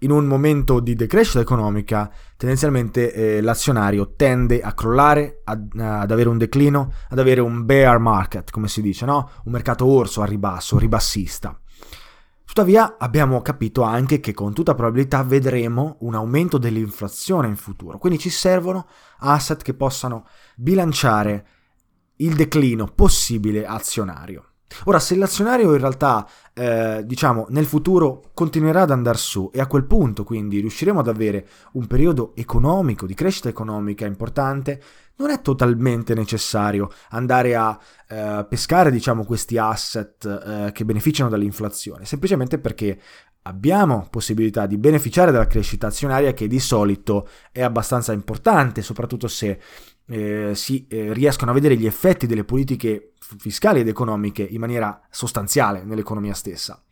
in 0.00 0.10
un 0.10 0.26
momento 0.26 0.80
di 0.80 0.94
decrescita 0.94 1.40
economica 1.40 2.10
tendenzialmente 2.36 3.12
eh, 3.12 3.40
l'azionario 3.40 4.14
tende 4.14 4.60
a 4.60 4.72
crollare, 4.72 5.40
ad, 5.44 5.72
ad, 5.76 6.10
avere 6.10 6.28
un 6.28 6.38
declino, 6.38 6.92
ad 7.08 7.18
avere 7.18 7.40
un 7.40 7.64
bear 7.64 7.98
market, 7.98 8.50
come 8.50 8.68
si 8.68 8.80
dice, 8.80 9.04
no? 9.04 9.30
un 9.44 9.52
mercato 9.52 9.86
orso 9.86 10.22
a 10.22 10.26
ribasso, 10.26 10.78
ribassista. 10.78 11.58
Tuttavia 12.44 12.96
abbiamo 12.98 13.42
capito 13.42 13.82
anche 13.82 14.20
che 14.20 14.32
con 14.32 14.54
tutta 14.54 14.74
probabilità 14.74 15.22
vedremo 15.22 15.96
un 16.00 16.14
aumento 16.14 16.58
dell'inflazione 16.58 17.46
in 17.46 17.56
futuro, 17.56 17.98
quindi 17.98 18.18
ci 18.18 18.30
servono 18.30 18.86
asset 19.18 19.62
che 19.62 19.74
possano 19.74 20.26
bilanciare 20.56 21.46
il 22.16 22.34
declino 22.34 22.86
possibile 22.86 23.66
azionario. 23.66 24.44
Ora, 24.84 24.98
se 24.98 25.16
l'azionario 25.16 25.72
in 25.72 25.80
realtà, 25.80 26.28
eh, 26.54 27.02
diciamo, 27.04 27.46
nel 27.50 27.66
futuro 27.66 28.30
continuerà 28.34 28.82
ad 28.82 28.90
andare 28.90 29.18
su 29.18 29.50
e 29.52 29.60
a 29.60 29.66
quel 29.66 29.84
punto 29.84 30.24
quindi 30.24 30.60
riusciremo 30.60 31.00
ad 31.00 31.08
avere 31.08 31.46
un 31.72 31.86
periodo 31.86 32.32
economico, 32.36 33.06
di 33.06 33.14
crescita 33.14 33.48
economica 33.48 34.06
importante, 34.06 34.80
non 35.16 35.30
è 35.30 35.40
totalmente 35.42 36.14
necessario 36.14 36.90
andare 37.10 37.56
a 37.56 37.78
eh, 38.08 38.46
pescare, 38.48 38.90
diciamo, 38.90 39.24
questi 39.24 39.58
asset 39.58 40.24
eh, 40.26 40.72
che 40.72 40.84
beneficiano 40.84 41.28
dall'inflazione, 41.28 42.04
semplicemente 42.04 42.58
perché 42.58 42.98
abbiamo 43.48 44.06
possibilità 44.10 44.66
di 44.66 44.76
beneficiare 44.76 45.32
dalla 45.32 45.46
crescita 45.46 45.86
azionaria 45.86 46.34
che 46.34 46.46
di 46.46 46.60
solito 46.60 47.26
è 47.50 47.62
abbastanza 47.62 48.12
importante, 48.12 48.82
soprattutto 48.82 49.26
se 49.26 49.58
eh, 50.06 50.52
si 50.54 50.86
eh, 50.86 51.12
riescono 51.14 51.50
a 51.50 51.54
vedere 51.54 51.76
gli 51.76 51.86
effetti 51.86 52.26
delle 52.26 52.44
politiche 52.44 53.12
fiscali 53.38 53.80
ed 53.80 53.88
economiche 53.88 54.42
in 54.42 54.60
maniera 54.60 55.00
sostanziale 55.10 55.82
nell'economia 55.82 56.34
stessa. 56.34 56.82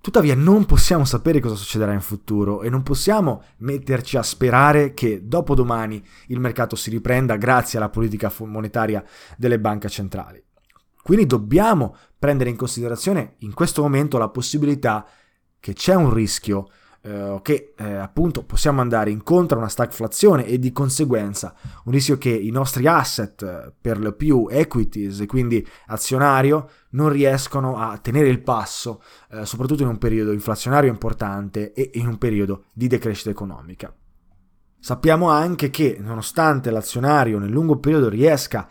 Tuttavia 0.00 0.34
non 0.34 0.64
possiamo 0.64 1.04
sapere 1.04 1.40
cosa 1.40 1.56
succederà 1.56 1.92
in 1.92 2.00
futuro 2.00 2.62
e 2.62 2.70
non 2.70 2.82
possiamo 2.82 3.42
metterci 3.58 4.16
a 4.16 4.22
sperare 4.22 4.94
che 4.94 5.26
dopodomani 5.26 6.02
il 6.28 6.38
mercato 6.38 6.76
si 6.76 6.90
riprenda 6.90 7.36
grazie 7.36 7.78
alla 7.78 7.88
politica 7.88 8.32
monetaria 8.40 9.02
delle 9.36 9.58
banche 9.58 9.88
centrali. 9.88 10.42
Quindi 11.02 11.26
dobbiamo 11.26 11.96
prendere 12.18 12.50
in 12.50 12.56
considerazione 12.56 13.36
in 13.38 13.54
questo 13.54 13.80
momento 13.80 14.18
la 14.18 14.28
possibilità 14.28 15.06
che 15.60 15.72
c'è 15.72 15.94
un 15.94 16.12
rischio 16.12 16.68
eh, 17.00 17.38
che 17.42 17.74
eh, 17.76 17.94
appunto 17.94 18.42
possiamo 18.42 18.80
andare 18.80 19.10
incontro 19.10 19.56
a 19.56 19.60
una 19.60 19.70
stagflazione 19.70 20.46
e 20.46 20.58
di 20.58 20.72
conseguenza 20.72 21.54
un 21.84 21.92
rischio 21.92 22.18
che 22.18 22.30
i 22.30 22.50
nostri 22.50 22.86
asset 22.88 23.42
eh, 23.42 23.72
per 23.80 24.00
lo 24.00 24.12
più 24.12 24.48
equities 24.50 25.20
e 25.20 25.26
quindi 25.26 25.66
azionario 25.86 26.68
non 26.90 27.08
riescono 27.10 27.76
a 27.76 27.96
tenere 27.98 28.28
il 28.28 28.42
passo 28.42 29.00
eh, 29.30 29.46
soprattutto 29.46 29.82
in 29.82 29.88
un 29.88 29.98
periodo 29.98 30.32
inflazionario 30.32 30.90
importante 30.90 31.72
e 31.72 31.90
in 31.94 32.08
un 32.08 32.18
periodo 32.18 32.64
di 32.72 32.88
decrescita 32.88 33.30
economica. 33.30 33.94
Sappiamo 34.80 35.28
anche 35.30 35.70
che 35.70 35.98
nonostante 36.00 36.70
l'azionario 36.70 37.38
nel 37.38 37.50
lungo 37.50 37.78
periodo 37.78 38.08
riesca 38.08 38.60
a 38.60 38.68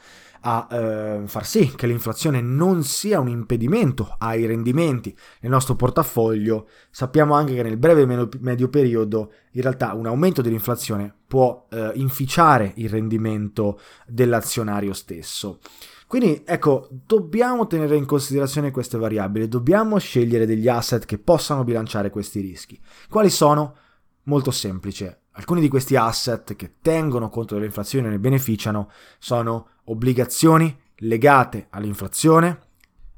eh, 0.72 1.22
far 1.26 1.46
sì 1.46 1.74
che 1.76 1.88
l'inflazione 1.88 2.40
non 2.40 2.84
sia 2.84 3.20
un 3.20 3.28
impedimento 3.28 4.16
ai 4.18 4.46
rendimenti 4.46 5.16
nel 5.42 5.52
nostro 5.52 5.76
portafoglio, 5.76 6.70
sappiamo 6.90 7.34
anche 7.34 7.54
che 7.54 7.64
nel 7.64 7.78
breve 7.78 8.04
e 8.04 8.30
medio 8.40 8.70
periodo 8.70 9.32
in 9.52 9.62
realtà 9.62 9.94
un 9.94 10.06
aumento 10.06 10.42
dell'inflazione 10.42 11.14
può 11.28 11.68
eh, 11.70 11.92
inficiare 11.96 12.72
il 12.76 12.90
rendimento 12.90 13.80
dell'azionario 14.06 14.94
stesso. 14.94 15.60
Quindi 16.08 16.44
ecco, 16.46 16.88
dobbiamo 16.90 17.68
tenere 17.68 17.98
in 17.98 18.06
considerazione 18.06 18.72
queste 18.72 18.98
variabili, 18.98 19.50
dobbiamo 19.50 19.98
scegliere 19.98 20.46
degli 20.46 20.70
asset 20.70 21.06
che 21.06 21.18
possano 21.18 21.66
bilanciare 21.66 22.10
questi 22.10 22.40
rischi. 22.40 22.80
Quali 23.10 23.30
sono? 23.30 23.76
Molto 24.24 24.52
semplice. 24.52 25.24
Alcuni 25.32 25.60
di 25.60 25.68
questi 25.68 25.98
asset 25.98 26.56
che 26.56 26.76
tengono 26.82 27.28
conto 27.30 27.56
dell'inflazione 27.56 28.08
e 28.08 28.12
ne 28.12 28.20
beneficiano 28.20 28.90
sono 29.20 29.68
obbligazioni 29.88 30.76
legate 31.00 31.68
all'inflazione, 31.70 32.60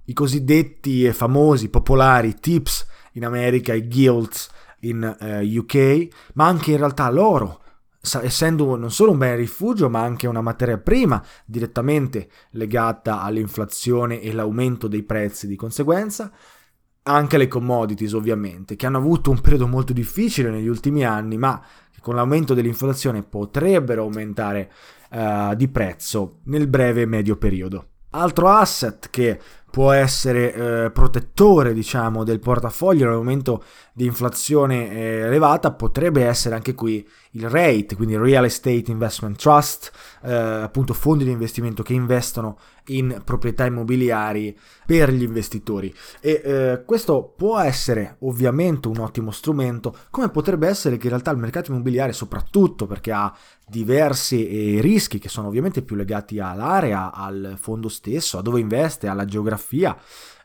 i 0.06 0.14
cosiddetti 0.14 1.06
e 1.06 1.14
famosi 1.14 1.70
popolari 1.70 2.36
tips 2.40 2.88
in 3.14 3.26
America, 3.26 3.74
i 3.74 3.88
guilds 3.88 4.50
in 4.82 5.18
eh, 5.20 5.58
UK, 5.58 6.08
ma 6.34 6.48
anche 6.48 6.72
in 6.72 6.78
realtà 6.78 7.10
l'oro, 7.10 7.62
essendo 8.22 8.76
non 8.76 8.92
solo 8.92 9.12
un 9.12 9.18
bene 9.18 9.36
rifugio 9.36 9.90
ma 9.90 10.02
anche 10.02 10.26
una 10.26 10.42
materia 10.42 10.78
prima 10.78 11.22
direttamente 11.46 12.30
legata 12.52 13.22
all'inflazione 13.22 14.22
e 14.22 14.32
l'aumento 14.32 14.88
dei 14.88 15.04
prezzi 15.04 15.48
di 15.48 15.56
conseguenza, 15.56 16.32
anche 17.04 17.38
le 17.38 17.48
commodities 17.48 18.14
ovviamente, 18.14 18.76
che 18.76 18.86
hanno 18.86 18.98
avuto 18.98 19.32
un 19.32 19.42
periodo 19.42 19.68
molto 19.68 19.94
difficile 19.94 20.50
negli 20.50 20.68
ultimi 20.68 21.04
anni, 21.04 21.38
ma 21.38 21.62
con 22.02 22.16
l'aumento 22.16 22.54
dell'inflazione 22.54 23.24
potrebbero 23.24 24.04
aumentare 24.04 24.72
uh, 25.10 25.56
di 25.56 25.68
prezzo 25.68 26.40
nel 26.46 26.68
breve 26.68 27.06
medio 27.06 27.38
periodo. 27.38 27.88
Altro 28.12 28.50
asset 28.50 29.10
che 29.10 29.40
può 29.70 29.92
essere 29.92 30.54
eh, 30.54 30.92
protettore 30.92 31.74
diciamo 31.74 32.24
del 32.24 32.40
portafoglio 32.40 33.06
nel 33.06 33.18
momento 33.18 33.64
di 33.94 34.06
inflazione 34.06 34.92
eh, 34.92 35.00
elevata 35.26 35.72
potrebbe 35.72 36.26
essere 36.26 36.56
anche 36.56 36.74
qui 36.74 37.08
il 37.32 37.50
rate 37.50 37.96
quindi 37.96 38.18
Real 38.18 38.46
Estate 38.46 38.86
Investment 38.88 39.38
Trust 39.38 39.92
eh, 40.24 40.34
appunto 40.34 40.94
fondi 40.94 41.24
di 41.24 41.32
investimento 41.32 41.84
che 41.84 41.94
investono 41.94 42.58
in 42.90 43.22
proprietà 43.24 43.66
immobiliari 43.66 44.58
per 44.86 45.12
gli 45.12 45.24
investitori. 45.24 45.94
E 46.20 46.42
eh, 46.44 46.84
questo 46.86 47.34
può 47.36 47.60
essere 47.60 48.18
ovviamente 48.20 48.88
un 48.88 49.00
ottimo 49.00 49.32
strumento 49.32 49.96
come 50.10 50.30
potrebbe 50.30 50.68
essere 50.68 50.98
che 50.98 51.04
in 51.04 51.10
realtà 51.10 51.32
il 51.32 51.38
mercato 51.38 51.72
immobiliare 51.72 52.14
soprattutto 52.14 52.86
perché 52.88 53.12
ha 53.12 53.36
diversi 53.68 54.78
eh, 54.78 54.82
rischi 54.82 55.20
che 55.20 55.30
sono 55.30 55.48
ovviamente 55.48 55.84
più 55.84 55.96
legati 55.96 56.40
all'area 56.40 57.14
al 57.14 57.56
fondo 57.60 57.88
stesso 57.88 58.38
a 58.38 58.42
dove 58.42 58.60
investe 58.60 59.08
alla 59.08 59.26
geografia 59.26 59.59
geografia 59.60 59.96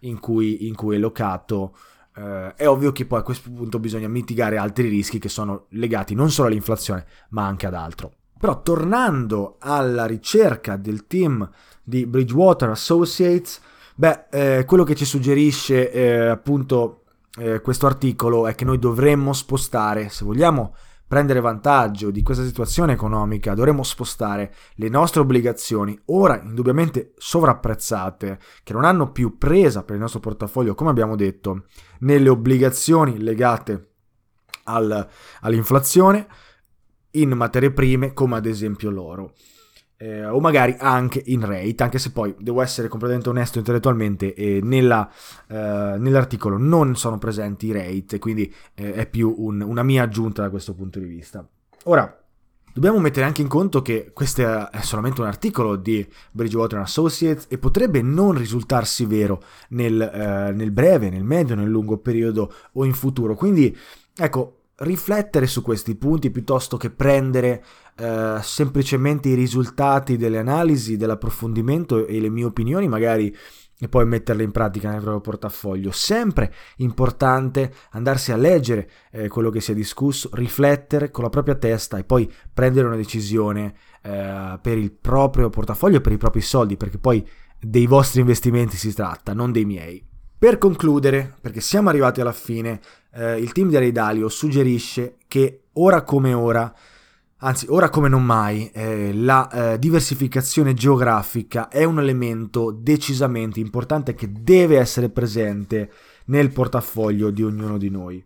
in 0.00 0.18
cui, 0.18 0.66
in 0.66 0.74
cui 0.74 0.96
è 0.96 0.98
locato, 0.98 1.76
eh, 2.16 2.54
è 2.54 2.68
ovvio 2.68 2.92
che 2.92 3.06
poi 3.06 3.20
a 3.20 3.22
questo 3.22 3.50
punto 3.50 3.78
bisogna 3.78 4.08
mitigare 4.08 4.58
altri 4.58 4.88
rischi 4.88 5.18
che 5.18 5.28
sono 5.28 5.66
legati 5.70 6.14
non 6.14 6.30
solo 6.30 6.48
all'inflazione 6.48 7.06
ma 7.30 7.46
anche 7.46 7.66
ad 7.66 7.74
altro. 7.74 8.12
Però 8.38 8.60
tornando 8.60 9.56
alla 9.60 10.04
ricerca 10.04 10.76
del 10.76 11.06
team 11.06 11.48
di 11.82 12.04
Bridgewater 12.04 12.70
Associates, 12.70 13.60
beh, 13.94 14.24
eh, 14.30 14.64
quello 14.66 14.84
che 14.84 14.94
ci 14.94 15.06
suggerisce 15.06 15.90
eh, 15.90 16.26
appunto 16.26 17.04
eh, 17.38 17.60
questo 17.60 17.86
articolo 17.86 18.46
è 18.46 18.54
che 18.54 18.64
noi 18.64 18.78
dovremmo 18.78 19.32
spostare, 19.32 20.10
se 20.10 20.24
vogliamo 20.24 20.74
prendere 21.14 21.38
vantaggio 21.38 22.10
di 22.10 22.24
questa 22.24 22.42
situazione 22.42 22.94
economica 22.94 23.54
dovremmo 23.54 23.84
spostare 23.84 24.52
le 24.74 24.88
nostre 24.88 25.20
obbligazioni, 25.20 25.96
ora 26.06 26.42
indubbiamente 26.42 27.12
sovrapprezzate, 27.16 28.40
che 28.64 28.72
non 28.72 28.84
hanno 28.84 29.12
più 29.12 29.38
presa 29.38 29.84
per 29.84 29.94
il 29.94 30.00
nostro 30.00 30.18
portafoglio, 30.18 30.74
come 30.74 30.90
abbiamo 30.90 31.14
detto, 31.14 31.66
nelle 32.00 32.28
obbligazioni 32.28 33.22
legate 33.22 33.90
al, 34.64 35.08
all'inflazione 35.42 36.26
in 37.12 37.30
materie 37.30 37.70
prime 37.70 38.12
come 38.12 38.34
ad 38.34 38.46
esempio 38.46 38.90
l'oro 38.90 39.34
eh, 39.96 40.26
o 40.26 40.40
magari 40.40 40.76
anche 40.78 41.22
in 41.26 41.44
rate, 41.44 41.82
anche 41.82 41.98
se 41.98 42.12
poi 42.12 42.34
devo 42.38 42.62
essere 42.62 42.88
completamente 42.88 43.28
onesto 43.28 43.58
intellettualmente 43.58 44.34
e 44.34 44.60
nella, 44.62 45.08
eh, 45.48 45.96
nell'articolo 45.98 46.58
non 46.58 46.96
sono 46.96 47.18
presenti 47.18 47.66
i 47.66 47.72
rate, 47.72 48.18
quindi 48.18 48.52
eh, 48.74 48.94
è 48.94 49.06
più 49.06 49.34
un, 49.36 49.60
una 49.60 49.82
mia 49.82 50.02
aggiunta 50.02 50.42
da 50.42 50.50
questo 50.50 50.74
punto 50.74 50.98
di 50.98 51.06
vista. 51.06 51.46
Ora, 51.84 52.18
Dobbiamo 52.74 52.98
mettere 52.98 53.24
anche 53.24 53.40
in 53.40 53.46
conto 53.46 53.82
che 53.82 54.10
questo 54.12 54.68
è 54.68 54.80
solamente 54.80 55.20
un 55.20 55.28
articolo 55.28 55.76
di 55.76 56.04
Bridgewater 56.32 56.80
Associates 56.80 57.46
e 57.48 57.56
potrebbe 57.56 58.02
non 58.02 58.36
risultarsi 58.36 59.06
vero 59.06 59.40
nel, 59.68 60.02
eh, 60.02 60.50
nel, 60.52 60.72
breve, 60.72 61.08
nel 61.08 61.22
medio, 61.22 61.54
nel 61.54 61.68
lungo 61.68 61.98
periodo 61.98 62.52
o 62.72 62.84
in 62.84 62.92
futuro. 62.92 63.36
Quindi, 63.36 63.78
ecco, 64.16 64.63
riflettere 64.78 65.46
su 65.46 65.62
questi 65.62 65.94
punti 65.94 66.30
piuttosto 66.30 66.76
che 66.76 66.90
prendere 66.90 67.64
eh, 67.96 68.38
semplicemente 68.42 69.28
i 69.28 69.34
risultati 69.34 70.16
delle 70.16 70.38
analisi, 70.38 70.96
dell'approfondimento 70.96 72.06
e 72.06 72.20
le 72.20 72.30
mie 72.30 72.44
opinioni 72.44 72.88
magari 72.88 73.34
e 73.78 73.88
poi 73.88 74.06
metterle 74.06 74.42
in 74.42 74.52
pratica 74.52 74.90
nel 74.90 75.00
proprio 75.00 75.20
portafoglio. 75.20 75.90
Sempre 75.90 76.52
importante 76.76 77.72
andarsi 77.90 78.32
a 78.32 78.36
leggere 78.36 78.88
eh, 79.10 79.28
quello 79.28 79.50
che 79.50 79.60
si 79.60 79.72
è 79.72 79.74
discusso, 79.74 80.30
riflettere 80.32 81.10
con 81.10 81.24
la 81.24 81.30
propria 81.30 81.56
testa 81.56 81.98
e 81.98 82.04
poi 82.04 82.32
prendere 82.52 82.86
una 82.86 82.96
decisione 82.96 83.74
eh, 84.02 84.58
per 84.60 84.78
il 84.78 84.92
proprio 84.92 85.50
portafoglio 85.50 85.98
e 85.98 86.00
per 86.00 86.12
i 86.12 86.18
propri 86.18 86.40
soldi, 86.40 86.76
perché 86.76 86.98
poi 86.98 87.26
dei 87.60 87.86
vostri 87.86 88.20
investimenti 88.20 88.76
si 88.76 88.92
tratta, 88.94 89.34
non 89.34 89.52
dei 89.52 89.64
miei. 89.64 90.04
Per 90.36 90.58
concludere, 90.58 91.34
perché 91.40 91.60
siamo 91.60 91.88
arrivati 91.88 92.20
alla 92.20 92.32
fine, 92.32 92.80
eh, 93.14 93.38
il 93.38 93.52
team 93.52 93.68
di 93.68 93.76
Aridalio 93.76 94.28
suggerisce 94.28 95.16
che 95.28 95.62
ora 95.74 96.02
come 96.02 96.32
ora 96.32 96.72
Anzi, 97.44 97.66
ora 97.68 97.90
come 97.90 98.08
non 98.08 98.24
mai, 98.24 98.70
eh, 98.72 99.12
la 99.12 99.50
eh, 99.74 99.78
diversificazione 99.78 100.72
geografica 100.72 101.68
è 101.68 101.84
un 101.84 101.98
elemento 101.98 102.70
decisamente 102.70 103.60
importante 103.60 104.14
che 104.14 104.32
deve 104.32 104.78
essere 104.78 105.10
presente 105.10 105.90
nel 106.26 106.50
portafoglio 106.52 107.28
di 107.28 107.42
ognuno 107.42 107.76
di 107.76 107.90
noi. 107.90 108.24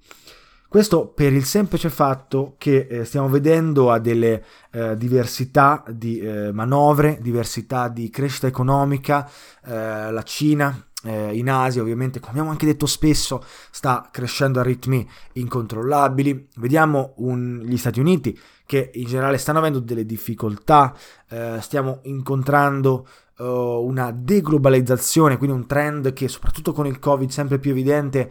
Questo 0.69 1.07
per 1.09 1.33
il 1.33 1.45
semplice 1.45 1.89
fatto 1.89 2.55
che 2.59 2.87
eh, 2.89 3.05
stiamo 3.05 3.29
vedendo 3.29 3.91
a 3.91 3.99
delle 3.99 4.45
eh, 4.71 4.97
diversità 4.97 5.83
di 5.89 6.21
eh, 6.21 6.53
manovre, 6.53 7.19
diversità 7.21 7.89
di 7.89 8.11
crescita 8.11 8.47
economica, 8.47 9.29
eh, 9.65 10.13
la 10.13 10.23
Cina 10.23 10.88
eh, 11.05 11.37
in 11.37 11.51
Asia 11.51 11.83
ovviamente, 11.83 12.19
come 12.19 12.33
abbiamo 12.33 12.51
anche 12.51 12.67
detto 12.67 12.87
spesso, 12.87 13.45
sta 13.71 14.09
crescendo 14.11 14.61
a 14.61 14.63
ritmi 14.63 15.09
incontrollabili. 15.35 16.49
Vediamo 16.57 17.15
un, 17.19 17.63
gli 17.65 17.77
Stati 17.77 18.01
Uniti 18.01 18.39
che 18.67 18.91
in 18.95 19.07
generale 19.07 19.39
stanno 19.39 19.59
avendo 19.59 19.81
delle 19.81 20.05
difficoltà, 20.05 20.95
eh, 21.29 21.59
stiamo 21.61 22.01
incontrando 22.03 23.09
uh, 23.39 23.45
una 23.45 24.11
deglobalizzazione, 24.11 25.39
quindi 25.39 25.57
un 25.57 25.67
trend 25.67 26.13
che 26.13 26.29
soprattutto 26.29 26.73
con 26.73 26.87
il 26.87 26.99
Covid 26.99 27.31
sempre 27.31 27.59
più 27.59 27.71
evidente 27.71 28.31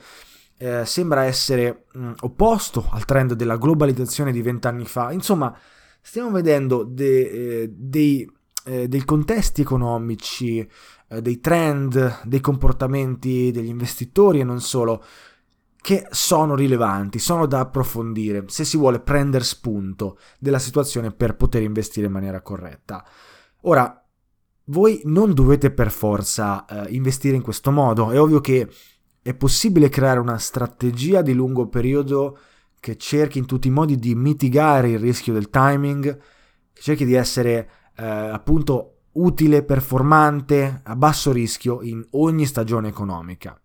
eh, 0.59 0.85
sembra 0.85 1.23
essere 1.23 1.85
mh, 1.91 2.11
opposto 2.21 2.87
al 2.91 3.05
trend 3.05 3.33
della 3.33 3.57
globalizzazione 3.57 4.31
di 4.31 4.41
vent'anni 4.41 4.85
fa. 4.85 5.11
Insomma, 5.11 5.55
stiamo 6.01 6.31
vedendo 6.31 6.83
de, 6.83 7.21
eh, 7.61 7.69
dei, 7.71 8.29
eh, 8.65 8.87
dei 8.87 9.05
contesti 9.05 9.61
economici 9.61 10.67
eh, 11.09 11.21
dei 11.21 11.39
trend, 11.39 12.21
dei 12.23 12.41
comportamenti 12.41 13.51
degli 13.51 13.69
investitori 13.69 14.39
e 14.39 14.43
non 14.43 14.61
solo, 14.61 15.03
che 15.81 16.07
sono 16.09 16.55
rilevanti, 16.55 17.19
sono 17.19 17.45
da 17.45 17.59
approfondire 17.61 18.43
se 18.47 18.65
si 18.65 18.77
vuole 18.77 18.99
prendere 18.99 19.43
spunto 19.43 20.19
della 20.37 20.59
situazione 20.59 21.11
per 21.11 21.35
poter 21.35 21.61
investire 21.61 22.07
in 22.07 22.11
maniera 22.11 22.41
corretta. 22.41 23.05
Ora, 23.61 24.03
voi 24.65 25.01
non 25.05 25.33
dovete 25.33 25.71
per 25.71 25.91
forza 25.91 26.65
eh, 26.65 26.91
investire 26.93 27.37
in 27.37 27.41
questo 27.41 27.71
modo, 27.71 28.11
è 28.11 28.19
ovvio 28.19 28.41
che 28.41 28.69
è 29.21 29.33
possibile 29.33 29.89
creare 29.89 30.19
una 30.19 30.37
strategia 30.37 31.21
di 31.21 31.33
lungo 31.33 31.67
periodo 31.67 32.37
che 32.79 32.97
cerchi 32.97 33.37
in 33.37 33.45
tutti 33.45 33.67
i 33.67 33.71
modi 33.71 33.97
di 33.97 34.13
mitigare 34.15 34.89
il 34.89 34.99
rischio 34.99 35.33
del 35.33 35.49
timing, 35.49 36.17
cerchi 36.73 37.05
di 37.05 37.13
essere 37.13 37.69
eh, 37.95 38.05
appunto 38.05 38.96
utile, 39.17 39.63
performante, 39.63 40.81
a 40.83 40.95
basso 40.95 41.31
rischio 41.31 41.81
in 41.81 42.05
ogni 42.11 42.45
stagione 42.45 42.87
economica. 42.87 43.59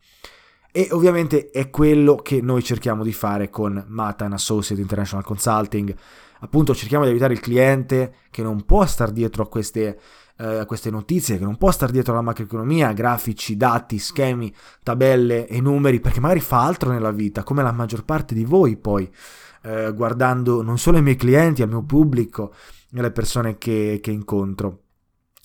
E 0.71 0.88
ovviamente 0.93 1.51
è 1.51 1.69
quello 1.69 2.17
che 2.17 2.41
noi 2.41 2.62
cerchiamo 2.62 3.03
di 3.03 3.12
fare 3.12 3.51
con 3.51 3.85
Matan 3.88 4.33
Associate 4.33 4.81
International 4.81 5.25
Consulting. 5.25 5.95
Appunto 6.41 6.75
cerchiamo 6.75 7.05
di 7.05 7.11
aiutare 7.11 7.35
il 7.35 7.41
cliente 7.41 8.15
che 8.31 8.43
non 8.43 8.65
può 8.65 8.87
stare 8.87 9.12
dietro 9.12 9.43
a 9.43 9.49
queste, 9.49 10.01
eh, 10.38 10.59
a 10.61 10.65
queste 10.65 10.91
notizie, 10.91 11.37
che 11.37 11.45
non 11.45 11.59
può 11.59 11.71
stare 11.71 11.93
dietro 11.93 12.15
alla 12.15 12.23
macroeconomia, 12.23 12.93
grafici, 12.93 13.57
dati, 13.57 13.99
schemi, 13.99 14.53
tabelle 14.83 15.47
e 15.47 15.61
numeri, 15.61 16.01
perché 16.01 16.21
magari 16.21 16.41
fa 16.41 16.65
altro 16.65 16.91
nella 16.91 17.12
vita, 17.12 17.43
come 17.43 17.62
la 17.62 17.73
maggior 17.73 18.05
parte 18.05 18.35
di 18.35 18.45
voi 18.45 18.79
poi, 18.79 19.09
eh, 19.65 19.93
guardando 19.95 20.62
non 20.62 20.79
solo 20.79 20.97
i 20.97 21.03
miei 21.03 21.17
clienti, 21.17 21.61
al 21.61 21.69
mio 21.69 21.83
pubblico 21.83 22.55
alle 22.95 23.11
persone 23.11 23.59
che, 23.59 24.01
che 24.03 24.11
incontro 24.11 24.79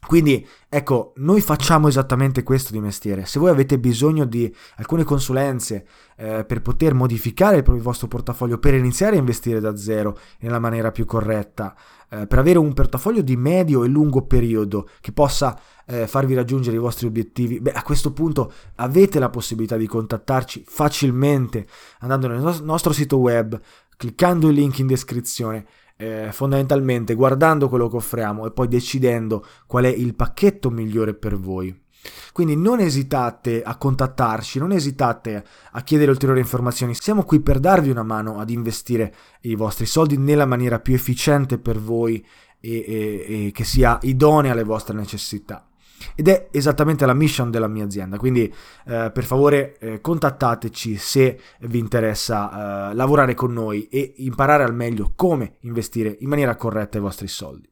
Quindi 0.07 0.47
ecco, 0.69 1.11
noi 1.17 1.41
facciamo 1.41 1.89
esattamente 1.89 2.41
questo 2.41 2.71
di 2.71 2.79
mestiere. 2.79 3.25
Se 3.25 3.39
voi 3.39 3.49
avete 3.49 3.77
bisogno 3.77 4.23
di 4.23 4.51
alcune 4.77 5.03
consulenze 5.03 5.85
eh, 6.15 6.45
per 6.45 6.61
poter 6.61 6.93
modificare 6.93 7.57
il 7.57 7.81
vostro 7.81 8.07
portafoglio, 8.07 8.57
per 8.57 8.73
iniziare 8.73 9.17
a 9.17 9.19
investire 9.19 9.59
da 9.59 9.75
zero 9.75 10.17
nella 10.39 10.59
maniera 10.59 10.91
più 10.91 11.03
corretta, 11.03 11.75
eh, 12.09 12.25
per 12.25 12.39
avere 12.39 12.57
un 12.57 12.73
portafoglio 12.73 13.21
di 13.21 13.35
medio 13.35 13.83
e 13.83 13.89
lungo 13.89 14.21
periodo 14.21 14.87
che 15.01 15.11
possa 15.11 15.59
eh, 15.85 16.07
farvi 16.07 16.35
raggiungere 16.35 16.77
i 16.77 16.79
vostri 16.79 17.05
obiettivi, 17.05 17.59
beh 17.59 17.73
a 17.73 17.83
questo 17.83 18.13
punto 18.13 18.53
avete 18.75 19.19
la 19.19 19.29
possibilità 19.29 19.75
di 19.75 19.87
contattarci 19.87 20.63
facilmente 20.65 21.67
andando 21.99 22.29
nel 22.29 22.61
nostro 22.63 22.93
sito 22.93 23.17
web, 23.17 23.59
cliccando 23.97 24.47
il 24.47 24.53
link 24.53 24.79
in 24.79 24.87
descrizione 24.87 25.65
eh, 25.97 26.29
fondamentalmente 26.31 27.15
guardando 27.15 27.67
quello 27.67 27.89
che 27.89 27.97
offriamo 27.97 28.45
e 28.45 28.51
poi 28.51 28.67
decidendo 28.67 29.45
qual 29.65 29.85
è 29.85 29.89
il 29.89 30.15
pacchetto 30.15 30.69
migliore 30.69 31.13
per 31.13 31.37
voi. 31.37 31.85
Quindi 32.31 32.55
non 32.55 32.79
esitate 32.79 33.63
a 33.63 33.75
contattarci, 33.75 34.59
non 34.59 34.71
esitate 34.71 35.43
a 35.71 35.81
chiedere 35.81 36.11
ulteriori 36.11 36.39
informazioni, 36.39 36.93
siamo 36.93 37.23
qui 37.23 37.41
per 37.41 37.59
darvi 37.59 37.89
una 37.89 38.03
mano 38.03 38.39
ad 38.39 38.49
investire 38.49 39.13
i 39.41 39.55
vostri 39.55 39.85
soldi 39.85 40.17
nella 40.17 40.45
maniera 40.45 40.79
più 40.79 40.93
efficiente 40.93 41.57
per 41.57 41.79
voi 41.79 42.25
e, 42.59 42.71
e, 42.87 43.47
e 43.47 43.51
che 43.51 43.63
sia 43.63 43.97
idonea 44.03 44.53
alle 44.53 44.63
vostre 44.63 44.95
necessità. 44.95 45.67
Ed 46.15 46.27
è 46.27 46.47
esattamente 46.51 47.05
la 47.05 47.13
mission 47.13 47.51
della 47.51 47.67
mia 47.67 47.85
azienda, 47.85 48.17
quindi 48.17 48.43
eh, 48.85 49.11
per 49.13 49.23
favore 49.23 49.77
eh, 49.79 50.01
contattateci 50.01 50.95
se 50.97 51.39
vi 51.61 51.79
interessa 51.79 52.89
eh, 52.89 52.95
lavorare 52.95 53.33
con 53.33 53.53
noi 53.53 53.87
e 53.87 54.13
imparare 54.17 54.63
al 54.63 54.75
meglio 54.75 55.13
come 55.15 55.55
investire 55.61 56.15
in 56.19 56.29
maniera 56.29 56.55
corretta 56.55 56.97
i 56.97 57.01
vostri 57.01 57.27
soldi. 57.27 57.69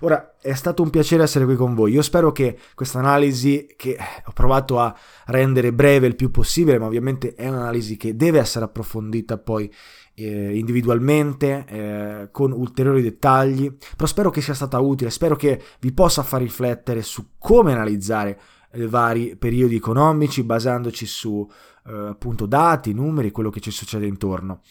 Ora, 0.00 0.36
è 0.40 0.54
stato 0.54 0.82
un 0.82 0.90
piacere 0.90 1.22
essere 1.22 1.44
qui 1.44 1.56
con 1.56 1.74
voi. 1.74 1.92
Io 1.92 2.02
spero 2.02 2.32
che 2.32 2.58
questa 2.74 3.00
analisi, 3.00 3.74
che 3.76 3.98
ho 4.24 4.32
provato 4.32 4.78
a 4.78 4.96
rendere 5.26 5.72
breve 5.72 6.06
il 6.06 6.14
più 6.14 6.30
possibile, 6.30 6.78
ma 6.78 6.86
ovviamente 6.86 7.34
è 7.34 7.48
un'analisi 7.48 7.96
che 7.96 8.16
deve 8.16 8.38
essere 8.38 8.64
approfondita 8.64 9.38
poi 9.38 9.70
eh, 10.18 10.56
individualmente, 10.56 11.64
eh, 11.66 12.28
con 12.30 12.52
ulteriori 12.52 13.02
dettagli, 13.02 13.76
però 13.96 14.06
spero 14.06 14.30
che 14.30 14.40
sia 14.40 14.54
stata 14.54 14.78
utile, 14.80 15.10
spero 15.10 15.36
che 15.36 15.60
vi 15.80 15.92
possa 15.92 16.22
far 16.22 16.40
riflettere 16.40 17.02
su 17.02 17.30
come 17.38 17.72
analizzare 17.72 18.40
eh, 18.72 18.86
vari 18.86 19.36
periodi 19.36 19.76
economici 19.76 20.42
basandoci 20.42 21.06
su 21.06 21.48
eh, 21.86 21.92
appunto 21.92 22.46
dati, 22.46 22.92
numeri, 22.92 23.30
quello 23.30 23.50
che 23.50 23.60
ci 23.60 23.70
succede 23.70 24.06
intorno. 24.06 24.62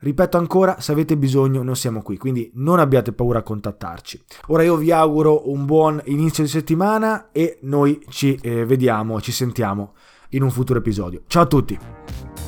Ripeto 0.00 0.38
ancora, 0.38 0.80
se 0.80 0.92
avete 0.92 1.16
bisogno 1.16 1.62
noi 1.64 1.74
siamo 1.74 2.02
qui, 2.02 2.16
quindi 2.18 2.52
non 2.54 2.78
abbiate 2.78 3.12
paura 3.12 3.40
a 3.40 3.42
contattarci. 3.42 4.22
Ora 4.48 4.62
io 4.62 4.76
vi 4.76 4.92
auguro 4.92 5.50
un 5.50 5.64
buon 5.64 6.00
inizio 6.04 6.44
di 6.44 6.48
settimana 6.48 7.30
e 7.32 7.58
noi 7.62 8.00
ci 8.08 8.38
eh, 8.40 8.64
vediamo, 8.64 9.20
ci 9.20 9.32
sentiamo 9.32 9.94
in 10.30 10.42
un 10.42 10.50
futuro 10.50 10.78
episodio. 10.78 11.22
Ciao 11.26 11.42
a 11.42 11.46
tutti! 11.46 12.47